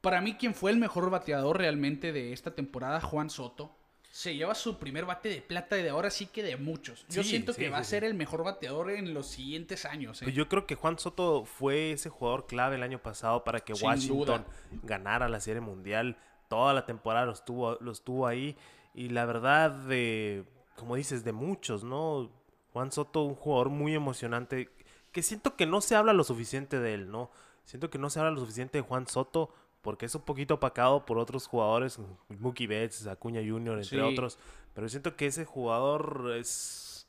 [0.01, 3.75] Para mí, quien fue el mejor bateador realmente de esta temporada, Juan Soto.
[4.11, 7.05] Se lleva su primer bate de plata y de ahora sí que de muchos.
[7.07, 10.21] Yo Sí, siento sí, que va a ser el mejor bateador en los siguientes años.
[10.21, 10.25] ¿eh?
[10.25, 13.73] Pues yo creo que Juan Soto fue ese jugador clave el año pasado para que
[13.73, 14.79] Sin Washington duda.
[14.83, 16.17] ganara la Serie Mundial.
[16.49, 18.57] Toda la temporada lo estuvo, lo estuvo ahí.
[18.93, 20.43] Y la verdad, de,
[20.75, 22.29] como dices, de muchos, ¿no?
[22.73, 24.69] Juan Soto, un jugador muy emocionante.
[25.13, 27.31] Que siento que no se habla lo suficiente de él, ¿no?
[27.63, 31.05] Siento que no se habla lo suficiente de Juan Soto porque es un poquito opacado
[31.05, 33.99] por otros jugadores, Mookie Betts, Acuña Jr., entre Sí.
[33.99, 34.37] otros.
[34.73, 37.07] Pero siento que ese jugador es,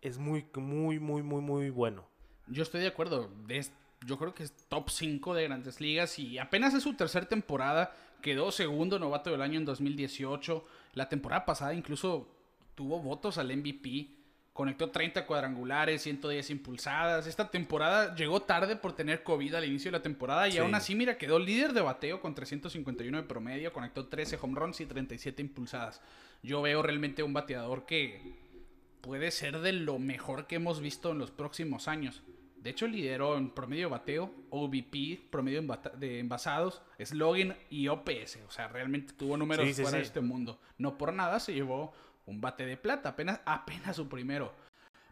[0.00, 2.04] es muy, muy, muy, muy, muy bueno.
[2.46, 3.28] Yo estoy de acuerdo.
[3.48, 3.72] Es-
[4.06, 7.92] yo creo que es top 5 de grandes ligas y apenas es su tercera temporada.
[8.22, 10.64] Quedó segundo novato del año en 2018.
[10.94, 12.28] La temporada pasada incluso
[12.74, 14.08] tuvo votos al MVP.
[14.56, 17.26] Conectó 30 cuadrangulares, 110 impulsadas.
[17.26, 20.58] Esta temporada llegó tarde por tener COVID al inicio de la temporada y Sí.
[20.58, 23.70] aún así, mira, quedó líder de bateo con 351 de promedio.
[23.74, 26.00] Conectó 13 home runs y 37 impulsadas.
[26.42, 28.22] Yo veo realmente un bateador que
[29.02, 32.22] puede ser de lo mejor que hemos visto en los próximos años.
[32.56, 35.62] De hecho, lideró en promedio de bateo, OVP, promedio
[35.98, 38.38] de envasados, slogan y OPS.
[38.48, 40.08] O sea, realmente tuvo números Sí, sí, fuera de sí.
[40.08, 40.58] este mundo.
[40.78, 41.92] No por nada se llevó
[42.26, 44.52] un bate de plata, apenas, apenas su primero.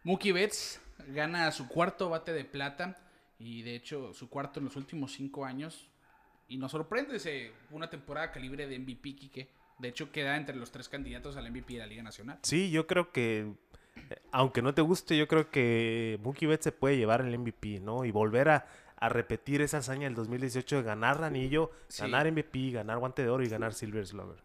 [0.02, 2.96] Mookie Betts gana su cuarto bate de plata
[3.38, 5.88] y de hecho su cuarto en los últimos cinco años.
[6.48, 9.48] Y nos sorprende ese- una temporada calibre de MVP, Quique.
[9.78, 12.38] De hecho, queda entre los tres candidatos al MVP de la Liga Nacional.
[12.42, 13.54] Sí, yo creo que,
[14.10, 17.80] eh, aunque no te guste, yo creo que Mookie Betts se puede llevar el MVP,
[17.80, 18.04] ¿no?
[18.04, 22.02] Y volver a, a repetir esa hazaña del 2018 de ganar anillo, Sí.
[22.02, 24.42] ganar MVP, ganar guante de oro y ganar Silver Slugger.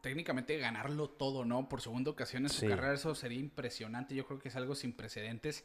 [0.00, 1.68] Técnicamente ganarlo todo, ¿no?
[1.68, 2.66] Por segunda ocasión en su Sí.
[2.68, 4.14] carrera, eso sería impresionante.
[4.14, 5.64] Yo creo que es algo sin precedentes.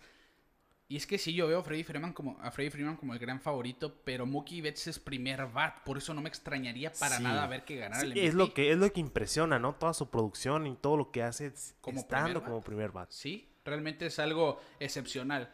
[0.87, 3.19] Y es que sí, yo veo a Freddy Freeman como, a Freddie Freeman como el
[3.19, 7.23] gran favorito, pero Mookie Betts es primer bat, por eso no me extrañaría para Sí.
[7.23, 8.27] nada ver que ganara Sí, el MVP.
[8.27, 9.73] es lo que es lo que impresiona, ¿no?
[9.73, 13.09] Toda su producción y todo lo que hace Como estando primer como primer bat.
[13.09, 15.51] Sí, realmente es algo excepcional.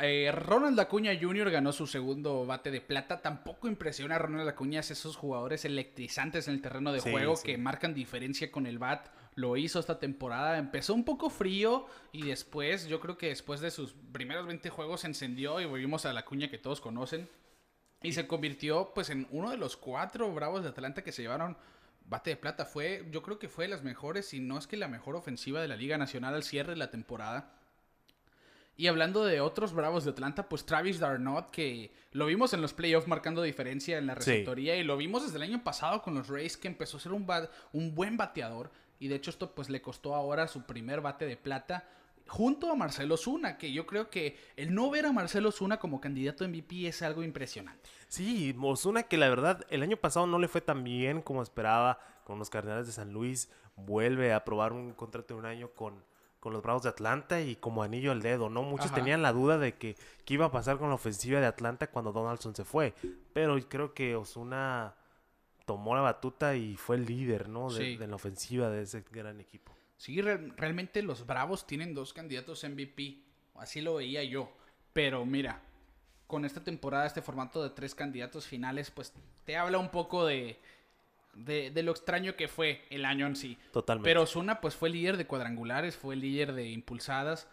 [0.00, 1.50] Eh, Ronald Acuña Jr.
[1.50, 3.22] ganó su segundo bate de plata.
[3.22, 7.36] Tampoco impresiona a Ronald Acuña es esos jugadores electrizantes en el terreno de Sí, juego
[7.36, 7.46] sí.
[7.46, 9.08] que marcan diferencia con el bat.
[9.36, 10.58] Lo hizo esta temporada.
[10.58, 15.02] Empezó un poco frío y después, yo creo que después de sus primeros 20 juegos
[15.02, 17.28] se encendió y volvimos a la Acuña que todos conocen.
[18.02, 21.56] Y se convirtió pues en uno de los cuatro bravos de Atlanta que se llevaron
[22.04, 22.64] bate de plata.
[22.64, 25.62] Fue, yo creo que fue de las mejores, si no es que la mejor ofensiva
[25.62, 27.52] de la Liga Nacional al cierre de la temporada.
[28.76, 32.72] Y hablando de otros bravos de Atlanta, pues Travis Darnot, que lo vimos en los
[32.74, 34.30] playoffs marcando diferencia en la Sí.
[34.30, 37.12] receptoría y lo vimos desde el año pasado con los Rays que empezó a ser
[37.12, 37.24] un,
[37.72, 41.36] un buen bateador y de hecho esto pues le costó ahora su primer bate de
[41.36, 41.84] plata
[42.26, 46.00] junto a Marcelo Zuna, que yo creo que el no ver a Marcelo Zuna como
[46.00, 47.88] candidato a MVP es algo impresionante.
[48.08, 51.98] Sí, Mosuna que la verdad el año pasado no le fue tan bien como esperaba
[52.24, 53.50] con los Cardenales de San Luis.
[53.76, 56.02] Vuelve a probar un contrato de un año con,
[56.44, 58.62] con los Bravos de Atlanta y como anillo al dedo, ¿no?
[58.62, 58.96] Muchos Ajá.
[58.96, 62.12] tenían la duda de que qué iba a pasar con la ofensiva de Atlanta cuando
[62.12, 62.92] Donaldson se fue.
[63.32, 64.94] Pero creo que Osuna
[65.64, 67.70] tomó la batuta y fue el líder, ¿no?
[67.72, 67.96] De, Sí.
[67.96, 69.72] de la ofensiva de ese gran equipo.
[69.96, 73.22] Sí, re- realmente los Bravos tienen dos candidatos MVP.
[73.54, 74.52] Así lo veía yo.
[74.92, 75.62] Pero mira,
[76.26, 79.14] con esta temporada, este formato de tres candidatos finales, pues
[79.44, 80.60] te habla un poco de,
[81.36, 83.58] de, de lo extraño que fue el año en sí.
[83.72, 84.08] Totalmente.
[84.08, 87.48] Pero Osuna pues fue líder de cuadrangulares, fue líder de impulsadas.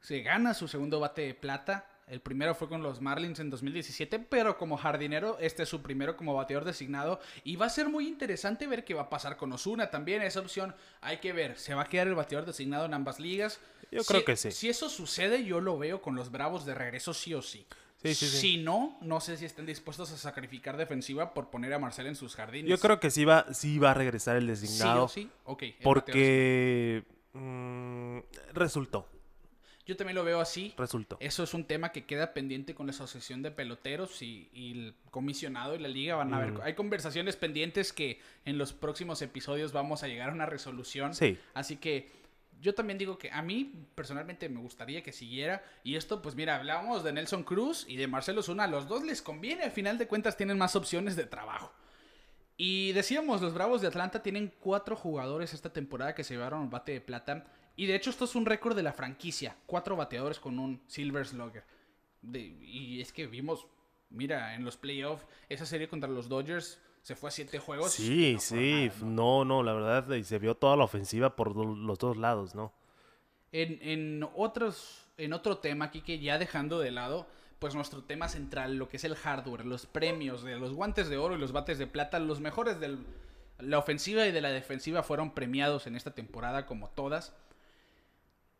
[0.00, 1.90] Se gana su segundo bate de plata.
[2.06, 6.16] El primero fue con los Marlins en 2017, pero como jardinero, este es su primero
[6.16, 7.18] como bateador designado.
[7.42, 10.22] Y va a ser muy interesante ver qué va a pasar con Osuna también.
[10.22, 11.58] Esa opción hay que ver.
[11.58, 13.58] ¿Se va a quedar el bateador designado en ambas ligas?
[13.90, 14.52] Yo Si- creo que sí.
[14.52, 17.66] Si eso sucede, yo lo veo con los Bravos de regreso sí o sí.
[18.02, 18.36] Sí, sí, sí.
[18.38, 22.14] Si no, no sé si estén dispuestos a sacrificar defensiva por poner a Marcel en
[22.14, 22.68] sus jardines.
[22.70, 25.04] Yo creo que sí va, sí va a regresar el sí designado.
[25.04, 25.30] o sí.
[25.44, 25.62] Ok.
[25.82, 28.18] Porque mm,
[28.52, 29.08] resultó,
[29.86, 30.74] Yo también lo veo así.
[30.76, 31.16] resultó.
[31.20, 34.94] Eso es un tema que queda pendiente con la Asociación de Peloteros y, y el
[35.10, 36.52] comisionado y la liga van a ver.
[36.52, 36.60] Mm.
[36.62, 41.14] Hay conversaciones pendientes que en los próximos episodios vamos a llegar a una resolución.
[41.14, 41.38] Sí.
[41.54, 42.10] Así que
[42.60, 45.62] yo también digo que a mí personalmente me gustaría que siguiera.
[45.84, 48.64] Y esto, pues mira, hablábamos de Nelson Cruz y de Marcelo Zuna.
[48.64, 49.64] A los dos les conviene.
[49.64, 51.72] Al final de cuentas tienen más opciones de trabajo.
[52.56, 56.68] Y decíamos, los Bravos de Atlanta tienen cuatro jugadores esta temporada que se llevaron el
[56.68, 57.46] bate de plata.
[57.76, 59.56] Y de hecho esto es un récord de la franquicia.
[59.66, 61.64] Cuatro bateadores con un Silver Slugger.
[62.32, 63.66] Y es que vimos
[64.10, 67.92] mira, en los playoffs, esa serie contra los Dodgers se fue a siete juegos.
[67.92, 69.06] Sí, no sí, nada, ¿no?
[69.06, 72.72] no, no, la verdad, y se vio toda la ofensiva por los dos lados, ¿no?
[73.52, 77.28] En, en otros, en otro tema aquí que ya dejando de lado,
[77.60, 81.16] pues nuestro tema central, lo que es el hardware, los premios de los guantes de
[81.16, 82.98] oro y los bates de plata, los mejores de
[83.60, 87.36] la ofensiva y de la defensiva fueron premiados en esta temporada como todas.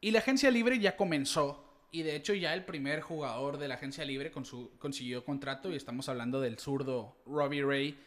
[0.01, 1.65] Y la agencia libre ya comenzó.
[1.91, 5.73] Y de hecho ya el primer jugador de la agencia libre con su, consiguió contrato.
[5.73, 7.99] Y estamos hablando del zurdo Robbie Ray.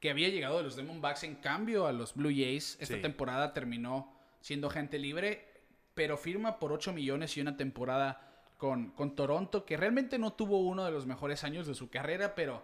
[0.00, 2.76] Que había llegado de los Diamondbacks en cambio a los Blue Jays.
[2.80, 3.02] Esta Sí.
[3.02, 5.46] temporada terminó siendo agente libre.
[5.94, 9.64] Pero firma por 8 millones y una temporada con, con Toronto.
[9.64, 12.34] Que realmente no tuvo uno de los mejores años de su carrera.
[12.36, 12.62] Pero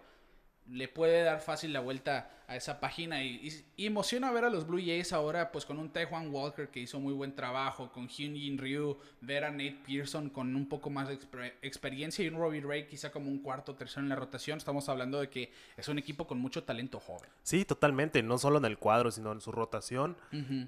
[0.69, 4.79] le puede dar fácil la vuelta a esa página y, emociona ver a los Blue
[4.79, 8.97] Jays ahora pues con un Taiwan Walker que hizo muy buen trabajo, con Hyunjin Ryu,
[9.21, 12.87] ver a Nate Pearson con un poco más de exper- experiencia y un Robbie Ray
[12.87, 14.57] quizá como un cuarto o tercero en la rotación.
[14.57, 17.29] Estamos hablando de que es un equipo con mucho talento joven.
[17.43, 20.17] Sí, totalmente, no solo en el cuadro, sino en su rotación.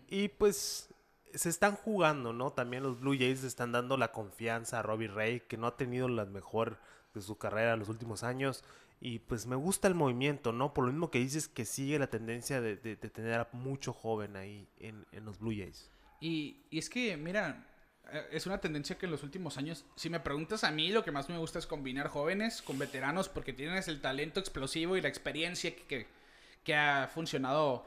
[0.10, 0.90] Y pues
[1.34, 2.52] se están jugando, ¿no?
[2.52, 6.08] También los Blue Jays están dando la confianza a Robbie Ray, que no ha tenido
[6.08, 6.80] la mejor
[7.14, 8.64] de su carrera en los últimos años.
[9.00, 10.74] Y pues me gusta el movimiento, ¿no?
[10.74, 14.68] Por lo mismo que dices que sigue la tendencia de, tener a mucho joven ahí
[14.80, 15.92] en, en los Blue Jays.
[16.20, 17.68] Y, y es que, mira,
[18.12, 21.04] eh, es una tendencia que en los últimos años, si me preguntas a mí, lo
[21.04, 25.02] que más me gusta es combinar jóvenes con veteranos porque tienes el talento explosivo y
[25.02, 25.74] la experiencia
[26.64, 27.86] que ha funcionado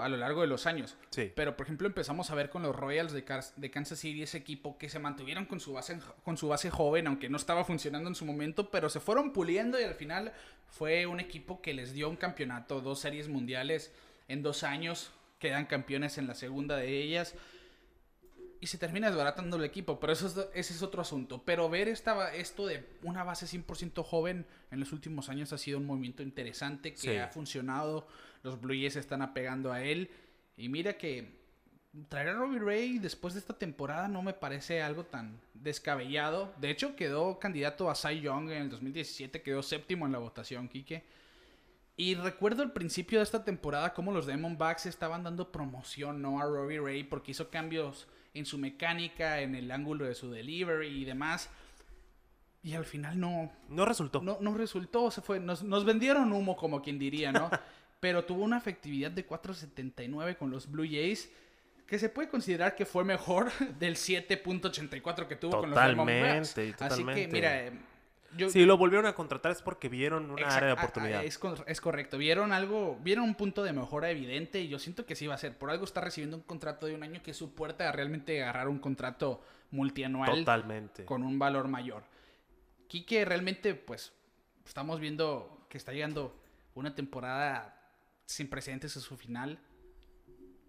[0.00, 0.96] a lo largo de los años.
[1.10, 1.32] Sí.
[1.34, 4.88] Pero, por ejemplo, empezamos a ver con los Royals de, Kansas City ese equipo que
[4.88, 8.24] se mantuvieron con su, base, con su base joven, aunque no estaba funcionando en su
[8.24, 10.32] momento, pero se fueron puliendo y al final
[10.68, 13.92] fue un equipo que les dio un campeonato, dos series mundiales
[14.28, 17.34] en dos años, quedan campeones en la segunda de ellas
[18.60, 21.42] y se termina desbaratando el equipo, pero eso es, ese es otro asunto.
[21.44, 25.76] Pero ver esta, esto de una base 100% joven en los últimos años ha sido
[25.76, 27.16] un movimiento interesante que Sí.
[27.18, 28.06] ha funcionado.
[28.44, 30.10] Los Blue Jays se están apegando a él.
[30.56, 31.42] Y mira que
[32.08, 36.52] traer a Robbie Ray después de esta temporada no me parece algo tan descabellado.
[36.60, 40.68] De hecho, quedó candidato a Cy Young en el 2017, quedó séptimo en la votación,
[40.68, 41.02] Quique.
[41.96, 46.40] Y recuerdo al principio de esta temporada cómo los Diamondbacks estaban dando promoción ¿no?
[46.40, 50.88] a Robbie Ray porque hizo cambios en su mecánica, en el ángulo de su delivery
[50.88, 51.48] y demás.
[52.64, 54.20] Y al final no, No resultó.
[54.20, 57.48] no, no resultó, se fue, nos, nos vendieron humo como quien diría, ¿no?
[58.04, 61.32] Pero tuvo una efectividad de 4.79 con los Blue Jays,
[61.86, 66.50] que se puede considerar que fue mejor del 7.84 que tuvo con los Diamondbacks.
[66.50, 67.72] Totalmente, Así que, mira, eh,
[68.36, 71.24] yo, Si lo volvieron a contratar es porque vieron una Exact- área de oportunidad.
[71.24, 72.18] Es correcto.
[72.18, 75.38] Vieron algo, vieron un punto de mejora evidente y yo siento que sí va a
[75.38, 75.56] ser.
[75.56, 78.42] Por algo está recibiendo un contrato de un año que es su puerta a realmente
[78.42, 79.40] agarrar un contrato
[79.70, 81.06] multianual Totalmente.
[81.06, 82.02] con un valor mayor.
[82.86, 84.12] Quique realmente, pues,
[84.66, 86.38] estamos viendo que está llegando
[86.74, 87.80] una temporada
[88.26, 89.58] sin precedentes a su final.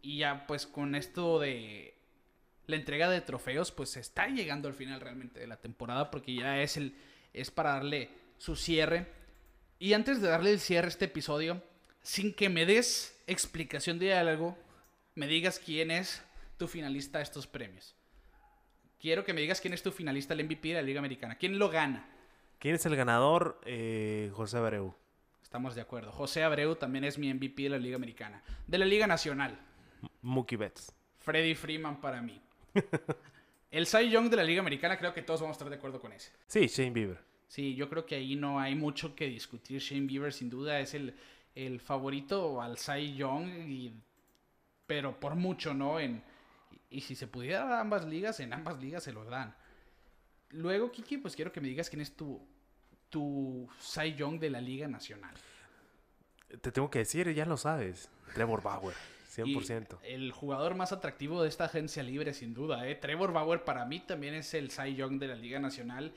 [0.01, 1.95] Y ya, pues, con esto de
[2.67, 6.33] la entrega de trofeos, pues se está llegando al final realmente de la temporada porque
[6.33, 6.95] ya es el
[7.33, 9.07] es para darle su cierre.
[9.77, 11.61] Y antes de darle el cierre a este episodio,
[12.01, 14.57] sin que me des explicación de algo,
[15.15, 16.23] me digas quién es
[16.57, 17.93] tu finalista a estos premios.
[18.99, 21.35] Quiero que me digas quién es tu finalista al MVP de la Liga Americana.
[21.37, 22.07] ¿Quién lo gana?
[22.59, 23.59] ¿Quién es el ganador?
[23.65, 24.95] Eh, José Abreu.
[25.45, 26.11] Estamos de acuerdo.
[26.11, 28.41] José Abreu también es mi MVP de la Liga Americana.
[28.65, 29.55] De la Liga Nacional.
[30.23, 30.91] Mookie Betts.
[31.19, 32.41] Freddy Freeman para mí.
[33.69, 36.01] El Cy Young de la Liga Americana creo que todos vamos a estar de acuerdo
[36.01, 36.31] con ese.
[36.47, 37.19] Sí, Shane Bieber.
[37.47, 39.79] Sí, yo creo que ahí no hay mucho que discutir.
[39.79, 41.13] Shane Bieber sin duda es el,
[41.53, 43.93] el favorito al Cy Young, y-
[44.87, 45.99] pero por mucho, ¿no?
[45.99, 46.23] En,
[46.89, 49.55] y, y si se pudiera dar ambas ligas, en ambas ligas se lo dan.
[50.49, 52.41] Luego, Kiki, pues quiero que me digas quién es tu,
[53.15, 55.33] tu Cy Young de la Liga Nacional.
[56.59, 58.09] Te tengo que decir, ya lo sabes.
[58.33, 58.93] Trevor Bauer.
[59.37, 59.97] Y 100%.
[60.03, 62.87] el jugador más atractivo de esta agencia libre, sin duda.
[62.87, 62.95] ¿eh?
[62.95, 66.13] Trevor Bauer para mí también es el Cy Young de la Liga Nacional.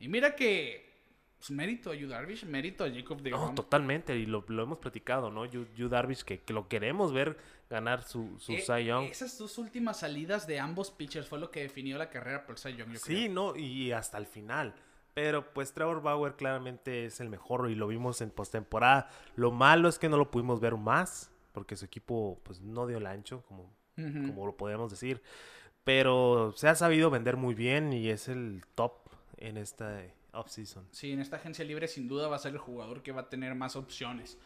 [0.00, 0.90] Y mira que
[1.36, 4.16] pues, mérito a Yu Darvish, mérito a Jacob de No, totalmente.
[4.16, 5.44] Y lo, lo hemos platicado, ¿no?
[5.44, 7.36] Yu, Yu Darvish, que, que lo queremos ver
[7.68, 9.10] ganar su, su Eh, Cy Young.
[9.10, 12.76] Esas dos últimas salidas de ambos pitchers fue lo que definió la carrera por Cy
[12.76, 14.74] Young, yo Sí, no, y hasta el final.
[15.14, 19.08] Pero pues Trevor Bauer claramente es el mejor y lo vimos en postemporada.
[19.36, 22.98] Lo malo es que no lo pudimos ver más porque su equipo pues no dio
[22.98, 25.22] el ancho, como, como lo podemos decir.
[25.84, 28.94] Pero se ha sabido vender muy bien y es el top
[29.38, 30.02] en esta
[30.32, 30.86] offseason.
[30.90, 33.28] Sí, en esta agencia libre sin duda va a ser el jugador que va a
[33.28, 34.38] tener más opciones.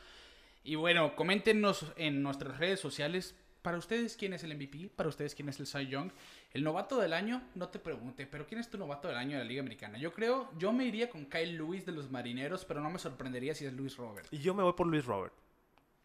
[0.65, 4.91] Y bueno, coméntenos en nuestras redes sociales para ustedes, ¿quién es el MVP?
[4.95, 6.11] Para ustedes, ¿quién es el Cy Young?
[6.53, 9.45] El novato del año, no te pregunte, pero ¿quién es tu novato del año de
[9.45, 9.99] la Liga Americana?
[9.99, 13.55] Yo creo, yo me iría con Kyle Lewis de los Marineros, pero no me sorprendería
[13.55, 14.27] si es Luis Robert.
[14.31, 15.35] Y yo me voy por Luis Robert.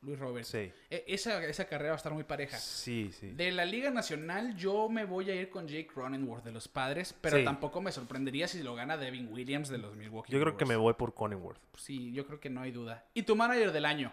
[0.01, 0.45] Luis Robert.
[0.45, 0.69] Sí.
[0.89, 2.57] E- esa, esa carrera va a estar muy pareja.
[2.57, 3.29] Sí, sí.
[3.31, 7.15] De la Liga Nacional, yo me voy a ir con Jake Cronenworth de los Padres,
[7.21, 7.45] pero Sí.
[7.45, 10.75] tampoco me sorprendería si lo gana Devin Williams de los Milwaukee Yo creo que me
[10.75, 11.61] voy por Conningworth.
[11.77, 13.05] Sí, yo creo que no hay duda.
[13.13, 14.11] ¿Y tu manager del año?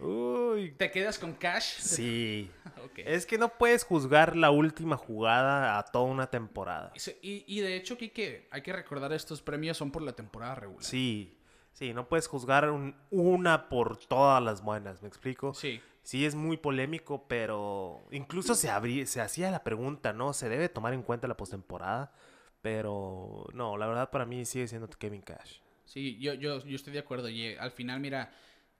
[0.00, 0.72] Uy.
[0.76, 1.78] ¿Te quedas con Cash?
[1.80, 2.50] Sí.
[2.96, 6.92] Es que no puedes juzgar la última jugada a toda una temporada.
[7.22, 10.82] Y Y, de hecho, Kike, hay que recordar estos premios son por la temporada regular.
[10.84, 11.36] Sí,
[11.72, 15.54] sí, no puedes juzgar un- una por todas las buenas, ¿me explico?
[15.54, 15.80] Sí.
[16.02, 20.32] Sí, es muy polémico, pero incluso se, abrí- se hacía la pregunta, ¿no?
[20.32, 22.12] ¿Se debe tomar en cuenta la postemporada?
[22.60, 25.58] Pero no, la verdad para mí sigue siendo Kevin Cash.
[25.84, 27.28] Sí, yo, yo, yo estoy de acuerdo.
[27.28, 28.32] Y eh, al final, mira,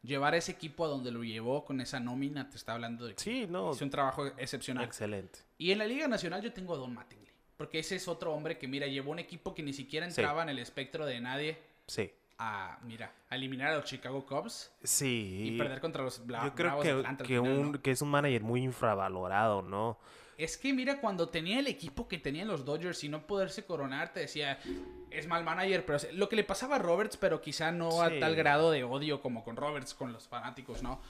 [0.03, 3.21] llevar ese equipo a donde lo llevó con esa nómina, te está hablando de que
[3.23, 4.85] Sí, no, es un trabajo excepcional.
[4.85, 5.41] excelente.
[5.59, 7.29] Y en la Liga Nacional yo tengo a Don Mattingly.
[7.57, 10.21] Porque ese es otro hombre que, mira, llevó un equipo que ni siquiera Sí.
[10.21, 14.71] entraba en el espectro de nadie Sí, a, mira, a eliminar a los Chicago Cubs
[14.85, 15.43] sí.
[15.55, 17.83] y perder contra los Bla- Yo creo Bravos que, Atlanta que, final, un, ¿no?
[17.83, 19.99] que es un manager muy infravalorado, ¿no?
[20.39, 24.13] Es que mira, cuando tenía el equipo que tenían los Dodgers y no poderse coronar,
[24.13, 24.59] te decía,
[25.11, 27.99] es mal manager, pero lo que le pasaba a Roberts, pero quizá no Sí.
[28.01, 31.01] a tal grado de odio como con Roberts, con los fanáticos, ¿no?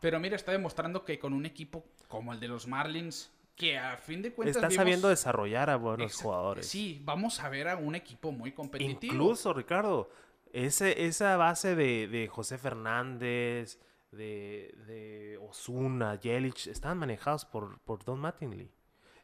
[0.00, 3.96] Pero mira, está demostrando que con un equipo como el de los Marlins, que a
[3.98, 4.56] fin de cuentas...
[4.56, 6.66] Está vimos- sabiendo desarrollar a buenos jugadores.
[6.66, 9.12] Sí, vamos a ver a un equipo muy competitivo.
[9.14, 10.10] Incluso, Ricardo,
[10.52, 13.78] ese, esa base de, de José Fernández,
[14.12, 18.70] de, de Osuna, Yelich, están manejados por, por Don Mattingly.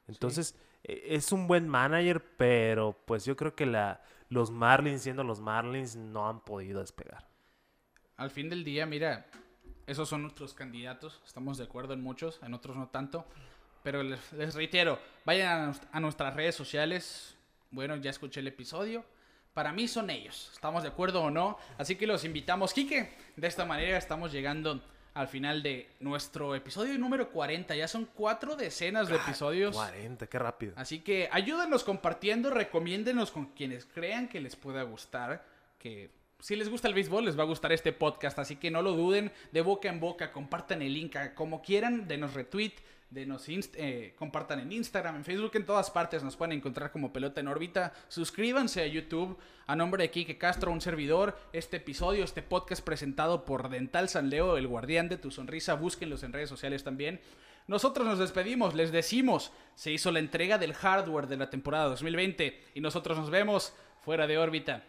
[0.08, 5.24] Entonces, e- es un buen manager, pero pues yo creo que la, los Marlins, siendo
[5.24, 7.28] los Marlins, no han podido despegar.
[8.16, 9.26] Al fin del día, mira,
[9.86, 11.22] esos son nuestros candidatos.
[11.26, 13.26] Estamos de acuerdo en muchos, en otros no tanto.
[13.82, 17.36] Pero les, les reitero, vayan a nuestras redes sociales.
[17.70, 19.04] Bueno, ya escuché el episodio.
[19.56, 20.50] Para mí son ellos.
[20.52, 21.56] ¿Estamos de acuerdo o no?
[21.78, 22.74] Así que los invitamos.
[22.74, 24.82] Quique, de esta manera estamos llegando
[25.14, 27.74] al final de nuestro episodio número 40.
[27.74, 29.74] Ya son cuatro decenas de episodios.
[29.74, 30.74] 40, qué rápido.
[30.76, 35.42] Así que ayúdenos compartiendo, recomiéndenos con quienes crean que les pueda gustar,
[35.78, 38.82] que si les gusta el béisbol les va a gustar este podcast, así que no
[38.82, 42.74] lo duden, de boca en boca, compartan el link, a- como quieran, denos retweet,
[43.10, 47.12] denos inst- eh, compartan en Instagram, en Facebook, en todas partes nos pueden encontrar como
[47.12, 52.24] Pelota en órbita, suscríbanse a YouTube, a nombre de Kike Castro, un servidor, este episodio,
[52.24, 56.48] este podcast presentado por Dental San Leo, el guardián de tu sonrisa, búsquenlos en redes
[56.48, 57.20] sociales también.
[57.68, 62.60] Nosotros nos despedimos, les decimos, se hizo la entrega del hardware de la temporada 2020
[62.74, 63.72] y nosotros nos vemos
[64.04, 64.84] fuera de órbita.